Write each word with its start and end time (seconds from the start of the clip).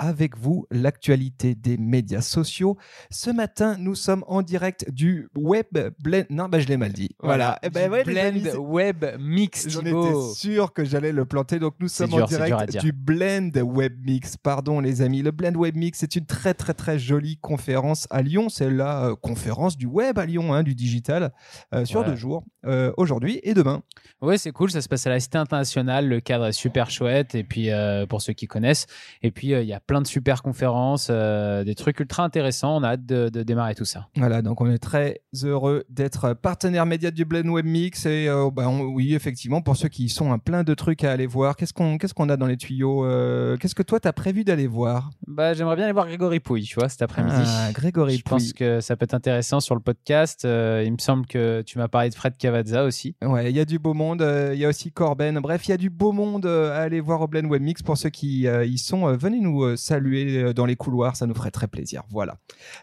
avec 0.00 0.36
vous 0.38 0.66
l'actualité 0.70 1.54
des 1.54 1.76
médias 1.76 2.22
sociaux. 2.22 2.78
Ce 3.10 3.28
matin, 3.30 3.76
nous 3.78 3.94
sommes 3.94 4.24
en 4.26 4.40
direct 4.40 4.90
du 4.90 5.28
Web 5.36 5.66
Blend. 6.02 6.24
Non, 6.30 6.48
bah, 6.48 6.58
je 6.58 6.66
l'ai 6.66 6.78
mal 6.78 6.92
dit. 6.92 7.10
Voilà. 7.20 7.58
Eh 7.62 7.68
ben, 7.68 7.90
ouais, 7.90 8.02
blend 8.02 8.58
Web 8.58 9.04
Mix. 9.20 9.68
J'en 9.68 9.82
étais 9.82 10.34
sûr 10.34 10.72
que 10.72 10.84
j'allais 10.86 11.12
le 11.12 11.26
planter. 11.26 11.58
Donc, 11.58 11.74
nous 11.80 11.88
sommes 11.88 12.14
en 12.14 12.24
direct 12.24 12.78
du 12.78 12.92
Blend 12.92 13.50
Web 13.60 13.92
Mix. 14.02 14.38
Pardon, 14.38 14.80
les 14.80 15.02
amis. 15.02 15.20
Le 15.20 15.32
Blend 15.32 15.54
Web 15.54 15.76
Mix, 15.76 15.98
c'est 15.98 16.16
une 16.16 16.24
très, 16.24 16.54
très, 16.54 16.72
très 16.72 16.98
jolie 16.98 17.36
conférence 17.36 18.06
à 18.08 18.22
Lyon. 18.22 18.48
C'est 18.48 18.70
la 18.70 19.04
euh, 19.04 19.16
conférence 19.16 19.76
du 19.76 19.86
web 19.86 20.18
à 20.18 20.24
Lyon, 20.24 20.54
hein, 20.54 20.62
du 20.62 20.74
digital, 20.74 21.30
euh, 21.74 21.84
sur 21.84 22.04
deux 22.04 22.16
jours, 22.16 22.44
euh, 22.64 22.90
aujourd'hui 22.96 23.40
et 23.42 23.52
demain. 23.52 23.82
Ouais, 24.22 24.38
c'est 24.38 24.52
cool. 24.52 24.70
Ça 24.70 24.80
se 24.80 24.88
passe 24.88 25.06
à 25.06 25.10
la 25.10 25.20
Cité 25.20 25.36
internationale. 25.36 26.08
Le 26.08 26.20
cadre 26.20 26.46
est 26.46 26.52
super 26.52 26.88
chouette. 26.88 27.34
Et 27.34 27.44
puis, 27.44 27.68
pour 28.08 28.22
ceux 28.22 28.32
qui 28.32 28.46
connaissent. 28.46 28.86
Et 29.22 29.30
puis, 29.30 29.48
il 29.48 29.66
y 29.66 29.74
a 29.74 29.80
plein 29.90 30.00
de 30.00 30.06
super 30.06 30.44
conférences, 30.44 31.08
euh, 31.10 31.64
des 31.64 31.74
trucs 31.74 31.98
ultra 31.98 32.22
intéressants. 32.22 32.76
On 32.76 32.84
a 32.84 32.90
hâte 32.90 33.06
de, 33.06 33.28
démarrer 33.42 33.74
tout 33.74 33.84
ça. 33.84 34.06
Voilà, 34.14 34.40
donc 34.40 34.60
on 34.60 34.70
est 34.70 34.78
très 34.78 35.22
heureux 35.42 35.82
d'être 35.88 36.32
partenaire 36.32 36.86
média 36.86 37.10
du 37.10 37.24
Blend 37.24 37.48
Web 37.48 37.66
Mix. 37.66 38.06
Et 38.06 38.28
euh, 38.28 38.50
bah, 38.52 38.68
oui, 38.68 39.16
effectivement, 39.16 39.62
pour 39.62 39.76
ceux 39.76 39.88
qui 39.88 40.08
sont 40.08 40.30
un 40.30 40.38
plein 40.38 40.62
de 40.62 40.74
trucs 40.74 41.02
à 41.02 41.10
aller 41.10 41.26
voir, 41.26 41.56
qu'est-ce 41.56 41.72
qu'on 41.72 41.98
qu'est-ce 41.98 42.14
qu'on 42.14 42.28
a 42.28 42.36
dans 42.36 42.46
les 42.46 42.56
tuyaux 42.56 43.04
euh, 43.04 43.56
Qu'est-ce 43.56 43.74
que 43.74 43.82
toi, 43.82 43.98
tu 43.98 44.06
as 44.06 44.12
prévu 44.12 44.44
d'aller 44.44 44.68
voir? 44.68 45.10
Bah, 45.26 45.54
J'aimerais 45.54 45.74
bien 45.74 45.86
aller 45.86 45.92
voir 45.92 46.06
Grégory 46.06 46.38
Pouille, 46.38 46.62
tu 46.62 46.76
vois, 46.76 46.88
cet 46.88 47.02
après-midi. 47.02 47.42
Ah, 47.44 47.72
Grégory 47.72 48.18
Je 48.18 48.22
pense 48.22 48.52
que 48.52 48.80
ça 48.80 48.94
peut 48.94 49.02
être 49.02 49.14
intéressant 49.14 49.58
sur 49.58 49.74
le 49.74 49.80
podcast. 49.80 50.42
il 50.44 50.92
me 50.92 51.00
semble 51.00 51.26
que 51.26 51.62
tu 51.62 51.78
m'as 51.78 51.88
parlé 51.88 52.10
de 52.10 52.14
Fred 52.14 52.36
Cavazza 52.36 52.84
aussi. 52.84 53.16
Ouais, 53.24 53.50
il 53.50 53.56
y 53.56 53.60
a 53.60 53.64
du 53.64 53.80
beau 53.80 53.94
monde. 53.94 54.24
Il 54.52 54.58
y 54.60 54.64
a 54.64 54.68
aussi 54.68 54.92
Corben. 54.92 55.40
Bref, 55.40 55.66
il 55.66 55.72
y 55.72 55.74
a 55.74 55.78
du 55.78 55.90
beau 55.90 56.12
monde 56.12 56.46
à 56.46 56.76
aller 56.76 57.00
voir 57.00 57.22
au 57.22 57.26
Blend 57.26 57.48
Web 57.48 57.62
Mix. 57.62 57.82
Pour 57.82 57.96
ceux 57.96 58.10
qui 58.10 58.42
y 58.46 58.78
sont, 58.78 59.12
venez 59.16 59.40
nous 59.40 59.76
saluer 59.80 60.36
euh, 60.36 60.52
dans 60.52 60.66
les 60.66 60.76
couloirs, 60.76 61.16
ça 61.16 61.26
nous 61.26 61.34
ferait 61.34 61.50
très 61.50 61.66
plaisir. 61.66 62.02
Voilà. 62.10 62.36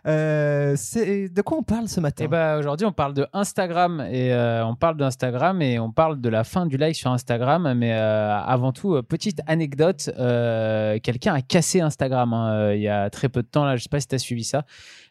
Euh, 0.05 0.75
de 0.75 1.41
quoi 1.41 1.57
on 1.57 1.63
parle 1.63 1.87
ce 1.87 1.99
matin? 1.99 2.25
Eh 2.25 2.27
ben 2.27 2.57
aujourd'hui, 2.57 2.85
on 2.85 2.91
parle 2.91 3.13
de 3.13 3.27
Instagram 3.33 4.05
et 4.11 4.33
euh, 4.33 4.65
on 4.65 4.75
parle 4.75 4.97
d'Instagram 4.97 5.61
et 5.61 5.79
on 5.79 5.91
parle 5.91 6.19
de 6.19 6.29
la 6.29 6.43
fin 6.43 6.65
du 6.65 6.77
live 6.77 6.95
sur 6.95 7.11
Instagram. 7.11 7.73
Mais 7.75 7.91
avant 7.93 8.71
tout, 8.71 9.01
petite 9.03 9.41
anecdote, 9.47 10.09
quelqu'un 11.03 11.33
a 11.33 11.41
cassé 11.41 11.81
Instagram 11.81 12.33
hein, 12.33 12.73
il 12.73 12.81
y 12.81 12.89
a 12.89 13.09
très 13.09 13.29
peu 13.29 13.41
de 13.41 13.47
temps 13.47 13.65
là. 13.65 13.75
Je 13.75 13.83
sais 13.83 13.89
pas 13.89 13.99
si 13.99 14.07
tu 14.07 14.15
as 14.15 14.19
suivi 14.19 14.43
ça. 14.43 14.65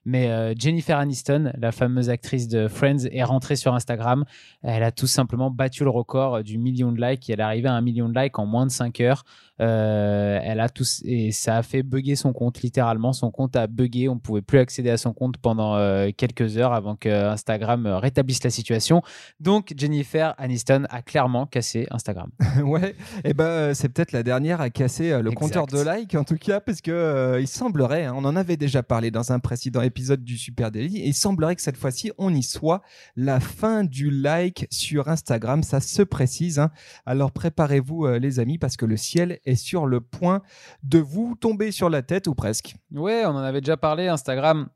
Mais 0.06 0.54
Jennifer 0.56 0.98
Aniston, 0.98 1.52
la 1.58 1.72
fameuse 1.72 2.10
actrice 2.10 2.48
de 2.48 2.68
Friends, 2.68 3.06
est 3.10 3.24
rentrée 3.24 3.56
sur 3.56 3.74
Instagram. 3.74 4.24
Elle 4.62 4.82
a 4.82 4.92
tout 4.92 5.06
simplement 5.06 5.50
battu 5.50 5.84
le 5.84 5.90
record 5.90 6.42
du 6.42 6.58
million 6.58 6.92
de 6.92 7.00
likes. 7.00 7.28
Elle 7.28 7.40
est 7.40 7.42
arrivée 7.42 7.68
à 7.68 7.74
un 7.74 7.80
million 7.80 8.08
de 8.08 8.18
likes 8.18 8.38
en 8.38 8.46
moins 8.46 8.66
de 8.66 8.70
5 8.70 9.00
heures. 9.00 9.24
Euh, 9.60 10.38
elle 10.42 10.60
a 10.60 10.68
tous 10.68 11.00
et 11.04 11.32
ça 11.32 11.56
a 11.56 11.62
fait 11.62 11.82
bugger 11.82 12.14
son 12.14 12.32
compte 12.32 12.60
littéralement. 12.60 13.12
Son 13.12 13.30
compte 13.30 13.56
a 13.56 13.66
buggé. 13.66 14.08
On 14.08 14.18
pouvait 14.18 14.42
plus 14.42 14.58
accéder 14.58 14.90
à 14.90 14.96
son 14.96 15.12
compte 15.12 15.38
pendant 15.38 15.76
euh, 15.76 16.10
quelques 16.16 16.58
heures 16.58 16.72
avant 16.72 16.94
que 16.96 17.08
Instagram 17.08 17.86
euh, 17.86 17.98
rétablisse 17.98 18.44
la 18.44 18.50
situation. 18.50 19.02
Donc 19.40 19.72
Jennifer 19.76 20.34
Aniston 20.38 20.84
a 20.90 21.02
clairement 21.02 21.46
cassé 21.46 21.86
Instagram. 21.90 22.30
ouais. 22.62 22.90
Et 23.24 23.30
eh 23.30 23.34
ben 23.34 23.74
c'est 23.74 23.88
peut-être 23.88 24.12
la 24.12 24.22
dernière 24.22 24.60
à 24.60 24.70
casser 24.70 25.20
le 25.22 25.30
compteur 25.30 25.66
de 25.66 25.78
likes 25.78 26.14
en 26.14 26.24
tout 26.24 26.36
cas 26.36 26.60
parce 26.60 26.80
que 26.80 27.38
il 27.40 27.48
semblerait, 27.48 28.04
hein, 28.04 28.14
on 28.16 28.24
en 28.24 28.36
avait 28.36 28.56
déjà 28.56 28.82
parlé 28.82 29.10
dans 29.10 29.32
un 29.32 29.38
précédent 29.38 29.82
épisode 29.82 29.95
du 30.18 30.38
Super 30.38 30.70
Daily, 30.70 30.98
et 30.98 31.08
il 31.08 31.14
semblerait 31.14 31.56
que 31.56 31.62
cette 31.62 31.76
fois-ci 31.76 32.12
on 32.18 32.34
y 32.34 32.42
soit. 32.42 32.82
La 33.16 33.40
fin 33.40 33.84
du 33.84 34.10
like 34.10 34.66
sur 34.70 35.08
Instagram, 35.08 35.62
ça 35.62 35.80
se 35.80 36.02
précise. 36.02 36.58
Hein. 36.58 36.70
Alors 37.04 37.32
préparez-vous 37.32 38.06
les 38.18 38.40
amis 38.40 38.58
parce 38.58 38.76
que 38.76 38.86
le 38.86 38.96
ciel 38.96 39.40
est 39.44 39.56
sur 39.56 39.86
le 39.86 40.00
point 40.00 40.42
de 40.82 40.98
vous 40.98 41.34
tomber 41.40 41.70
sur 41.72 41.90
la 41.90 42.02
tête 42.02 42.26
ou 42.26 42.34
presque. 42.34 42.76
Ouais, 42.92 43.24
on 43.24 43.30
en 43.30 43.38
avait 43.38 43.60
déjà 43.60 43.76
parlé. 43.76 44.08
Instagram 44.08 44.68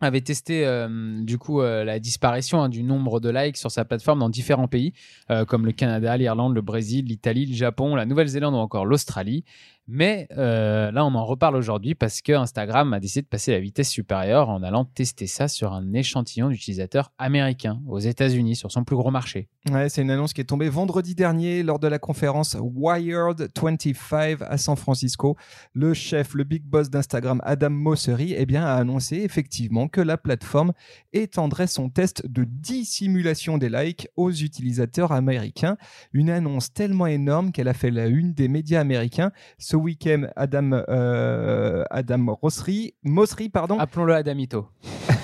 avait 0.00 0.20
testé 0.20 0.66
euh, 0.66 1.22
du 1.22 1.38
coup 1.38 1.60
euh, 1.60 1.84
la 1.84 1.98
disparition 1.98 2.62
hein, 2.62 2.68
du 2.68 2.82
nombre 2.82 3.20
de 3.20 3.30
likes 3.30 3.56
sur 3.56 3.70
sa 3.70 3.84
plateforme 3.84 4.18
dans 4.18 4.28
différents 4.28 4.68
pays 4.68 4.92
euh, 5.30 5.44
comme 5.44 5.66
le 5.66 5.72
Canada, 5.72 6.16
l'Irlande, 6.16 6.54
le 6.54 6.62
Brésil, 6.62 7.06
l'Italie, 7.06 7.46
le 7.46 7.54
Japon, 7.54 7.94
la 7.94 8.06
Nouvelle-Zélande 8.06 8.54
ou 8.54 8.58
encore 8.58 8.86
l'Australie. 8.86 9.44
Mais 9.86 10.28
euh, 10.36 10.90
là, 10.90 11.04
on 11.04 11.14
en 11.14 11.24
reparle 11.24 11.56
aujourd'hui 11.56 11.94
parce 11.94 12.22
que 12.22 12.32
Instagram 12.32 12.92
a 12.94 13.00
décidé 13.00 13.22
de 13.22 13.26
passer 13.26 13.52
la 13.52 13.60
vitesse 13.60 13.90
supérieure 13.90 14.48
en 14.48 14.62
allant 14.62 14.84
tester 14.84 15.26
ça 15.26 15.46
sur 15.46 15.72
un 15.74 15.92
échantillon 15.92 16.48
d'utilisateurs 16.48 17.12
américains 17.18 17.80
aux 17.86 17.98
États-Unis, 17.98 18.56
sur 18.56 18.72
son 18.72 18.84
plus 18.84 18.96
gros 18.96 19.10
marché. 19.10 19.48
Ouais, 19.70 19.88
c'est 19.88 20.02
une 20.02 20.10
annonce 20.10 20.32
qui 20.32 20.40
est 20.40 20.44
tombée 20.44 20.68
vendredi 20.68 21.14
dernier 21.14 21.62
lors 21.62 21.78
de 21.78 21.88
la 21.88 21.98
conférence 21.98 22.56
Wired 22.60 23.50
25 23.54 24.38
à 24.40 24.56
San 24.56 24.76
Francisco. 24.76 25.36
Le 25.74 25.92
chef, 25.92 26.34
le 26.34 26.44
big 26.44 26.64
boss 26.64 26.88
d'Instagram, 26.88 27.40
Adam 27.44 27.70
Mosseri, 27.70 28.34
eh 28.36 28.46
bien, 28.46 28.64
a 28.64 28.74
annoncé 28.74 29.16
effectivement 29.16 29.88
que 29.88 30.00
la 30.00 30.16
plateforme 30.16 30.72
étendrait 31.12 31.66
son 31.66 31.90
test 31.90 32.26
de 32.26 32.44
dissimulation 32.44 33.58
des 33.58 33.68
likes 33.68 34.08
aux 34.16 34.32
utilisateurs 34.32 35.12
américains. 35.12 35.76
Une 36.12 36.30
annonce 36.30 36.72
tellement 36.72 37.06
énorme 37.06 37.52
qu'elle 37.52 37.68
a 37.68 37.74
fait 37.74 37.90
la 37.90 38.06
une 38.06 38.32
des 38.32 38.48
médias 38.48 38.80
américains 38.80 39.30
week-end 39.76 40.28
Adam, 40.36 40.72
euh, 40.88 41.84
Adam 41.90 42.36
Rossery, 42.40 42.94
Mossery, 43.02 43.48
pardon. 43.48 43.78
Appelons-le 43.78 44.14
Adamito. 44.14 44.68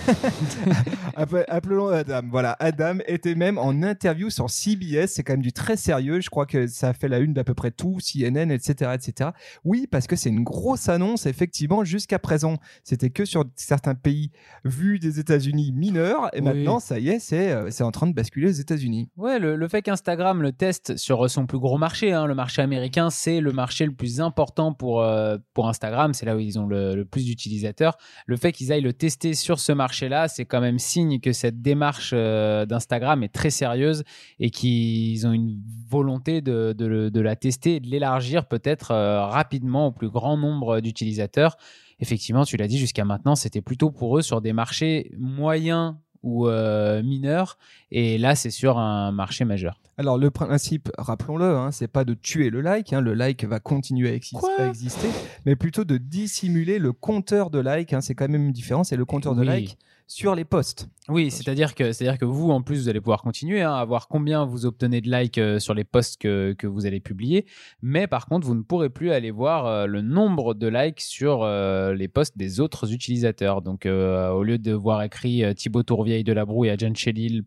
Appelons 1.17 1.89
Adam. 1.89 2.23
Voilà, 2.31 2.57
Adam 2.59 2.99
était 3.07 3.35
même 3.35 3.59
en 3.59 3.83
interview 3.83 4.31
sur 4.31 4.51
CBS. 4.51 5.09
C'est 5.09 5.23
quand 5.23 5.35
même 5.35 5.43
du 5.43 5.53
très 5.53 5.77
sérieux. 5.77 6.21
Je 6.21 6.31
crois 6.31 6.47
que 6.47 6.67
ça 6.67 6.89
a 6.89 6.93
fait 6.93 7.09
la 7.09 7.19
une 7.19 7.33
d'à 7.33 7.45
peu 7.45 7.55
près 7.55 7.71
tout, 7.71 7.99
CNN, 8.01 8.51
etc., 8.51 8.93
etc. 8.95 9.31
Oui, 9.65 9.87
parce 9.91 10.07
que 10.07 10.17
c'est 10.17 10.31
une 10.31 10.45
grosse 10.45 10.89
annonce. 10.89 11.27
Effectivement, 11.27 11.85
jusqu'à 11.85 12.19
présent, 12.19 12.57
c'était 12.85 13.11
que 13.11 13.25
sur 13.25 13.45
certains 13.57 13.95
pays 13.95 14.31
vus 14.65 14.99
des 14.99 15.21
États-Unis 15.21 15.73
mineurs, 15.73 16.31
et 16.35 16.41
maintenant, 16.41 16.81
ça 16.81 16.99
y 16.99 17.11
est, 17.11 17.19
c'est 17.19 17.51
euh, 17.51 17.71
c'est 17.71 17.85
en 17.85 17.91
train 17.91 18.07
de 18.07 18.15
basculer 18.15 18.49
aux 18.49 18.53
États-Unis. 18.53 19.11
Ouais, 19.17 19.39
le, 19.39 19.69
fait 19.69 19.83
qu'Instagram 19.83 20.43
le 20.43 20.53
teste 20.53 20.97
sur 20.97 21.29
son 21.31 21.47
plus 21.47 21.59
gros 21.59 21.79
marché, 21.79 22.13
hein, 22.13 22.27
le 22.27 22.35
marché 22.35 22.63
américain, 22.63 23.11
c'est 23.11 23.41
le 23.41 23.53
marché 23.53 23.87
le 23.87 23.93
plus 23.93 24.21
important 24.21 24.73
pour 24.73 25.03
euh, 25.03 25.37
pour 25.55 25.69
Instagram. 25.69 26.15
C'est 26.15 26.27
là 26.27 26.37
où 26.37 26.41
ils 26.41 26.59
ont 26.59 26.67
le, 26.67 26.95
le 26.95 27.05
plus 27.05 27.25
d'utilisateurs. 27.25 27.97
Le 28.27 28.37
fait 28.37 28.53
qu'ils 28.53 28.73
aillent 28.73 28.81
le 28.81 28.93
tester 28.93 29.35
sur 29.35 29.61
ce 29.61 29.73
marché 29.73 29.90
là 30.09 30.29
c'est 30.29 30.45
quand 30.45 30.61
même 30.61 30.79
signe 30.79 31.21
que 31.21 31.33
cette 31.33 31.63
démarche 31.63 32.13
euh, 32.15 32.67
d'Instagram 32.67 33.23
est 33.23 33.33
très 33.33 33.51
sérieuse 33.51 34.05
et 34.39 34.51
qu'ils 34.51 35.27
ont 35.27 35.33
une 35.33 35.61
volonté 35.89 36.41
de, 36.41 36.73
de, 36.73 37.21
la 37.21 37.37
tester 37.37 37.77
et 37.77 37.81
de 37.81 37.89
l'élargir 37.89 38.47
peut-être 38.47 38.93
euh, 38.93 39.25
rapidement 39.25 39.89
au 39.89 39.93
plus 39.93 40.09
grand 40.09 40.37
nombre 40.37 40.81
d'utilisateurs. 40.81 41.57
Effectivement, 41.99 42.45
tu 42.45 42.57
l'as 42.57 42.69
dit, 42.69 42.79
jusqu'à 42.79 43.05
maintenant, 43.05 43.35
c'était 43.35 43.61
plutôt 43.61 43.91
pour 43.91 44.17
eux 44.17 44.23
sur 44.23 44.41
des 44.41 44.55
marchés 44.55 45.11
moyens 45.19 45.97
ou 46.23 46.49
euh, 46.49 47.03
mineurs. 47.03 47.59
Et 47.91 48.19
là, 48.19 48.35
c'est 48.35 48.51
sur 48.51 48.79
un 48.79 49.13
marché 49.13 49.45
majeur. 49.45 49.81
Alors, 49.99 50.19
le 50.19 50.31
principe, 50.31 50.91
rappelons-le, 50.97 51.57
hein, 51.57 51.71
c'est 51.73 51.89
pas 51.89 52.05
de 52.05 52.15
tuer 52.15 52.51
le 52.51 52.61
like. 52.61 52.93
Hein, 52.93 53.01
le 53.01 53.15
like 53.15 53.45
va 53.45 53.61
continuer 53.61 54.11
à, 54.11 54.15
exister, 54.15 55.09
mais 55.45 55.57
plutôt 55.57 55.85
de 55.85 55.99
dissimuler 55.99 56.79
le 56.79 56.93
compteur 56.93 57.51
de 57.51 57.59
like. 57.59 57.93
Hein, 57.93 58.01
c'est 58.01 58.15
quand 58.15 58.29
même 58.29 58.47
une 58.47 58.53
différence. 58.53 58.93
Et 58.93 58.97
le 58.97 59.05
compteur 59.05 59.35
de 59.35 59.43
like 59.43 59.77
sur 60.11 60.35
les 60.35 60.45
posts. 60.45 60.89
Oui, 61.09 61.31
c'est-à-dire 61.31 61.77
que, 61.77 61.93
c'est-à-dire 61.93 62.19
que 62.19 62.25
vous, 62.25 62.51
en 62.51 62.63
plus, 62.63 62.83
vous 62.83 62.89
allez 62.89 63.01
pouvoir 63.01 63.23
continuer 63.23 63.63
hein, 63.63 63.75
à 63.75 63.85
voir 63.85 64.09
combien 64.09 64.45
vous 64.45 64.67
obtenez 64.67 65.01
de 65.01 65.09
likes 65.09 65.39
euh, 65.39 65.61
sur 65.61 65.73
les 65.73 65.85
posts 65.85 66.21
que, 66.21 66.53
que, 66.59 66.67
vous 66.67 66.85
allez 66.85 66.99
publier. 66.99 67.47
Mais 67.81 68.09
par 68.09 68.27
contre, 68.27 68.45
vous 68.45 68.57
ne 68.57 68.63
pourrez 68.63 68.91
plus 68.91 69.13
aller 69.13 69.31
voir 69.31 69.67
euh, 69.67 69.87
le 69.87 70.03
nombre 70.03 70.55
de 70.55 70.67
likes 70.67 71.01
sur 71.01 71.45
euh, 71.45 71.95
les 71.95 72.09
posts 72.09 72.37
des 72.37 72.59
autres 72.59 72.93
utilisateurs. 72.93 73.63
Donc, 73.63 73.87
au 73.87 74.43
lieu 74.43 74.59
de 74.59 74.73
voir 74.73 75.01
écrit 75.05 75.45
Thibaut 75.55 75.85
Tourvieille 75.85 76.25
de 76.25 76.33
la 76.33 76.45
Brouille 76.45 76.69
et 76.69 76.73
Adjan 76.73 76.95
Chelil 76.95 77.45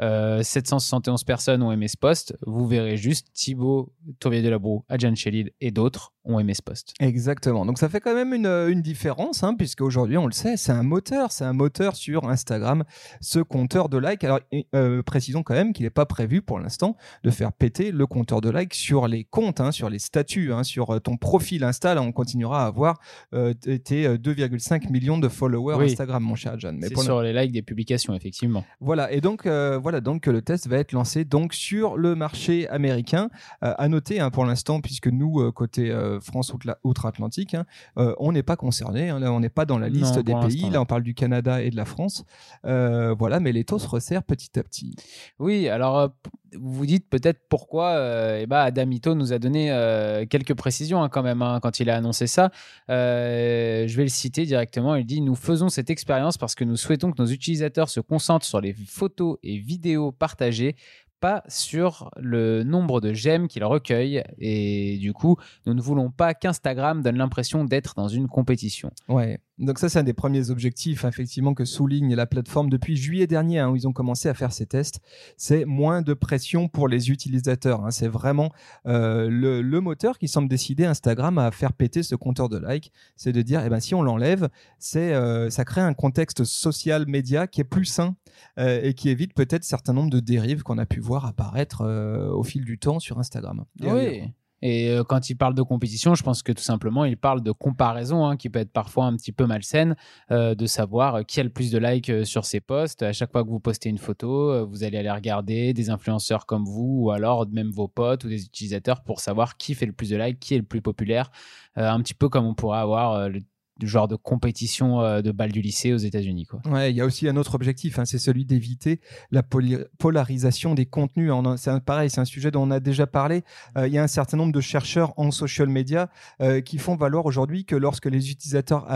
et 0.00 0.42
771 0.42 1.24
personnes 1.24 1.62
ont 1.62 1.72
aimé 1.72 1.88
ce 1.88 1.96
post, 1.96 2.36
vous 2.46 2.66
verrez 2.66 2.96
juste 2.96 3.28
Thibaut 3.32 3.92
Tourvieille 4.20 4.42
de 4.42 4.48
la 4.48 4.58
Brouille, 4.58 4.80
Adjan 4.88 5.14
Chelil 5.14 5.50
et 5.60 5.70
d'autres 5.70 6.12
ont 6.24 6.38
aimé 6.38 6.54
ce 6.54 6.62
poste. 6.62 6.94
Exactement. 7.00 7.64
Donc 7.64 7.78
ça 7.78 7.88
fait 7.88 8.00
quand 8.00 8.14
même 8.14 8.34
une, 8.34 8.46
une 8.46 8.82
différence, 8.82 9.42
hein, 9.42 9.54
puisque 9.56 9.80
aujourd'hui 9.80 10.18
on 10.18 10.26
le 10.26 10.32
sait, 10.32 10.56
c'est 10.56 10.72
un 10.72 10.82
moteur, 10.82 11.32
c'est 11.32 11.44
un 11.44 11.52
moteur 11.52 11.96
sur 11.96 12.28
Instagram, 12.28 12.84
ce 13.20 13.40
compteur 13.40 13.88
de 13.88 13.98
likes. 13.98 14.24
Alors 14.24 14.40
euh, 14.74 15.02
précisons 15.02 15.42
quand 15.42 15.54
même 15.54 15.72
qu'il 15.72 15.84
n'est 15.84 15.90
pas 15.90 16.06
prévu 16.06 16.42
pour 16.42 16.58
l'instant 16.58 16.96
de 17.24 17.30
faire 17.30 17.52
péter 17.52 17.90
le 17.90 18.06
compteur 18.06 18.40
de 18.40 18.50
likes 18.50 18.74
sur 18.74 19.08
les 19.08 19.24
comptes, 19.24 19.60
hein, 19.60 19.72
sur 19.72 19.88
les 19.88 19.98
statuts, 19.98 20.52
hein, 20.52 20.64
sur 20.64 20.94
euh, 20.94 21.00
ton 21.00 21.16
profil 21.16 21.64
Insta. 21.64 21.94
Là, 21.94 22.02
on 22.02 22.12
continuera 22.12 22.64
à 22.64 22.66
avoir 22.66 23.00
euh, 23.34 23.54
tes 23.54 24.06
2,5 24.08 24.90
millions 24.90 25.18
de 25.18 25.28
followers 25.28 25.82
Instagram, 25.84 26.22
mon 26.22 26.34
cher 26.34 26.58
John. 26.58 26.76
Mais 26.78 26.88
c'est 26.88 27.02
sur 27.02 27.22
les 27.22 27.32
likes 27.32 27.52
des 27.52 27.62
publications, 27.62 28.14
effectivement. 28.14 28.64
Voilà. 28.80 29.10
Et 29.12 29.20
donc 29.20 29.46
voilà 29.46 29.87
voilà 29.88 30.02
donc 30.02 30.20
que 30.20 30.30
le 30.30 30.42
test 30.42 30.68
va 30.68 30.76
être 30.76 30.92
lancé 30.92 31.24
donc 31.24 31.54
sur 31.54 31.96
le 31.96 32.14
marché 32.14 32.68
américain. 32.68 33.30
à 33.62 33.88
noter 33.88 34.20
hein, 34.20 34.28
pour 34.30 34.44
l'instant, 34.44 34.82
puisque 34.82 35.08
nous 35.08 35.50
côté 35.52 35.90
France 36.20 36.52
outre-Atlantique, 36.84 37.54
hein, 37.54 37.64
on 37.96 38.32
n'est 38.32 38.42
pas 38.42 38.56
concerné. 38.56 39.08
Hein, 39.08 39.18
là, 39.18 39.32
on 39.32 39.40
n'est 39.40 39.48
pas 39.48 39.64
dans 39.64 39.78
la 39.78 39.88
liste 39.88 40.18
des 40.18 40.34
pays. 40.34 40.68
Là, 40.68 40.82
on 40.82 40.84
parle 40.84 41.02
du 41.02 41.14
Canada 41.14 41.62
et 41.62 41.70
de 41.70 41.76
la 41.76 41.86
France. 41.86 42.26
voilà, 42.64 43.40
mais 43.40 43.52
les 43.52 43.64
taux 43.64 43.78
se 43.78 43.88
resserrent 43.88 44.24
petit 44.24 44.58
à 44.58 44.62
petit. 44.62 44.94
Oui, 45.38 45.70
alors 45.70 46.10
vous 46.56 46.72
vous 46.72 46.86
dites 46.86 47.08
peut-être 47.08 47.40
pourquoi 47.48 47.90
euh, 47.90 48.40
eh 48.42 48.46
ben, 48.46 48.58
Adamito 48.58 49.14
nous 49.14 49.32
a 49.32 49.38
donné 49.38 49.70
euh, 49.70 50.26
quelques 50.26 50.54
précisions 50.54 51.02
hein, 51.02 51.08
quand 51.08 51.22
même 51.22 51.42
hein, 51.42 51.60
quand 51.62 51.80
il 51.80 51.90
a 51.90 51.96
annoncé 51.96 52.26
ça. 52.26 52.50
Euh, 52.90 53.86
je 53.86 53.96
vais 53.96 54.04
le 54.04 54.08
citer 54.08 54.46
directement. 54.46 54.94
Il 54.94 55.04
dit 55.04 55.20
Nous 55.20 55.34
faisons 55.34 55.68
cette 55.68 55.90
expérience 55.90 56.38
parce 56.38 56.54
que 56.54 56.64
nous 56.64 56.76
souhaitons 56.76 57.12
que 57.12 57.20
nos 57.20 57.28
utilisateurs 57.28 57.88
se 57.88 58.00
concentrent 58.00 58.46
sur 58.46 58.60
les 58.60 58.72
photos 58.72 59.38
et 59.42 59.58
vidéos 59.58 60.12
partagées 60.12 60.76
pas 61.20 61.42
sur 61.48 62.10
le 62.16 62.62
nombre 62.62 63.00
de 63.00 63.12
j'aime 63.12 63.48
qu'il 63.48 63.64
recueille. 63.64 64.22
Et 64.38 64.98
du 64.98 65.12
coup, 65.12 65.36
nous 65.66 65.74
ne 65.74 65.80
voulons 65.80 66.10
pas 66.10 66.34
qu'Instagram 66.34 67.02
donne 67.02 67.16
l'impression 67.16 67.64
d'être 67.64 67.94
dans 67.96 68.08
une 68.08 68.28
compétition. 68.28 68.90
Ouais. 69.08 69.40
Donc 69.58 69.80
ça, 69.80 69.88
c'est 69.88 69.98
un 69.98 70.04
des 70.04 70.12
premiers 70.12 70.50
objectifs, 70.50 71.04
effectivement, 71.04 71.52
que 71.52 71.64
souligne 71.64 72.14
la 72.14 72.26
plateforme 72.26 72.70
depuis 72.70 72.96
juillet 72.96 73.26
dernier, 73.26 73.58
hein, 73.58 73.70
où 73.70 73.76
ils 73.76 73.88
ont 73.88 73.92
commencé 73.92 74.28
à 74.28 74.34
faire 74.34 74.52
ces 74.52 74.66
tests. 74.66 75.00
C'est 75.36 75.64
moins 75.64 76.00
de 76.00 76.14
pression 76.14 76.68
pour 76.68 76.86
les 76.86 77.10
utilisateurs. 77.10 77.84
Hein. 77.84 77.90
C'est 77.90 78.06
vraiment 78.06 78.52
euh, 78.86 79.28
le, 79.28 79.80
moteur 79.80 80.18
qui 80.18 80.28
semble 80.28 80.48
décider 80.48 80.84
Instagram 80.84 81.38
à 81.38 81.50
faire 81.50 81.72
péter 81.72 82.02
ce 82.02 82.14
compteur 82.14 82.48
de 82.48 82.58
likes. 82.58 82.92
C'est 83.16 83.32
de 83.32 83.42
dire, 83.42 83.62
eh 83.64 83.68
ben, 83.68 83.80
si 83.80 83.94
on 83.94 84.02
l'enlève, 84.02 84.48
c'est 84.78 85.12
euh, 85.14 85.50
ça 85.50 85.64
crée 85.64 85.80
un 85.80 85.94
contexte 85.94 86.44
social 86.44 87.06
média 87.06 87.46
qui 87.48 87.60
est 87.60 87.64
plus 87.64 87.84
sain 87.84 88.14
euh, 88.58 88.80
et 88.82 88.94
qui 88.94 89.08
évite 89.08 89.34
peut-être 89.34 89.64
certain 89.64 89.92
nombre 89.92 90.10
de 90.10 90.20
dérives 90.20 90.62
qu'on 90.62 90.78
a 90.78 90.86
pu 90.86 91.00
voir 91.00 91.07
apparaître 91.16 91.84
au 92.32 92.42
fil 92.42 92.64
du 92.64 92.78
temps 92.78 92.98
sur 92.98 93.18
Instagram. 93.18 93.64
oui. 93.80 94.32
Et 94.62 94.90
euh, 94.90 95.04
quand 95.04 95.30
il 95.30 95.36
parle 95.36 95.54
de 95.54 95.62
compétition, 95.62 96.14
je 96.14 96.22
pense 96.22 96.42
que 96.42 96.52
tout 96.52 96.62
simplement, 96.62 97.04
il 97.04 97.16
parle 97.16 97.42
de 97.42 97.52
comparaison, 97.52 98.26
hein, 98.26 98.36
qui 98.36 98.50
peut 98.50 98.58
être 98.58 98.72
parfois 98.72 99.04
un 99.06 99.16
petit 99.16 99.32
peu 99.32 99.46
malsaine, 99.46 99.96
euh, 100.30 100.54
de 100.54 100.66
savoir 100.66 101.16
euh, 101.16 101.22
qui 101.22 101.40
a 101.40 101.42
le 101.42 101.50
plus 101.50 101.70
de 101.70 101.78
likes 101.78 102.26
sur 102.26 102.44
ses 102.44 102.60
posts. 102.60 103.02
À 103.02 103.12
chaque 103.12 103.30
fois 103.30 103.44
que 103.44 103.48
vous 103.48 103.60
postez 103.60 103.88
une 103.88 103.98
photo, 103.98 104.66
vous 104.66 104.84
allez 104.84 104.98
aller 104.98 105.10
regarder 105.10 105.72
des 105.72 105.90
influenceurs 105.90 106.46
comme 106.46 106.64
vous, 106.64 107.04
ou 107.04 107.10
alors 107.10 107.46
même 107.48 107.70
vos 107.70 107.88
potes 107.88 108.24
ou 108.24 108.28
des 108.28 108.44
utilisateurs 108.44 109.02
pour 109.02 109.20
savoir 109.20 109.56
qui 109.56 109.74
fait 109.74 109.86
le 109.86 109.92
plus 109.92 110.10
de 110.10 110.16
likes, 110.16 110.40
qui 110.40 110.54
est 110.54 110.58
le 110.58 110.64
plus 110.64 110.82
populaire. 110.82 111.30
un 111.76 112.00
petit 112.00 112.14
peu 112.14 112.28
comme 112.28 112.44
on 112.44 112.54
pourrait 112.54 112.78
avoir 112.78 113.28
le 113.28 113.40
du 113.78 113.86
genre 113.86 114.08
de 114.08 114.16
compétition 114.16 115.00
euh, 115.00 115.22
de 115.22 115.30
balle 115.30 115.52
du 115.52 115.62
lycée 115.62 115.92
aux 115.92 115.98
États-Unis. 115.98 116.46
Quoi. 116.46 116.60
Ouais, 116.70 116.90
il 116.90 116.96
y 116.96 117.00
a 117.00 117.04
aussi 117.04 117.28
un 117.28 117.36
autre 117.36 117.54
objectif, 117.54 117.98
hein, 117.98 118.04
c'est 118.04 118.18
celui 118.18 118.44
d'éviter 118.44 119.00
la 119.30 119.42
polarisation 119.42 120.74
des 120.74 120.86
contenus. 120.86 121.32
C'est 121.56 121.80
pareil, 121.84 122.10
c'est 122.10 122.20
un 122.20 122.24
sujet 122.24 122.50
dont 122.50 122.62
on 122.62 122.70
a 122.70 122.80
déjà 122.80 123.06
parlé. 123.06 123.44
Euh, 123.76 123.86
il 123.86 123.94
y 123.94 123.98
a 123.98 124.02
un 124.02 124.08
certain 124.08 124.36
nombre 124.36 124.52
de 124.52 124.60
chercheurs 124.60 125.14
en 125.16 125.30
social 125.30 125.68
media 125.68 126.10
euh, 126.40 126.60
qui 126.60 126.78
font 126.78 126.96
valoir 126.96 127.26
aujourd'hui 127.26 127.64
que 127.64 127.76
lorsque 127.76 128.06
les 128.06 128.30
utilisateurs 128.30 128.86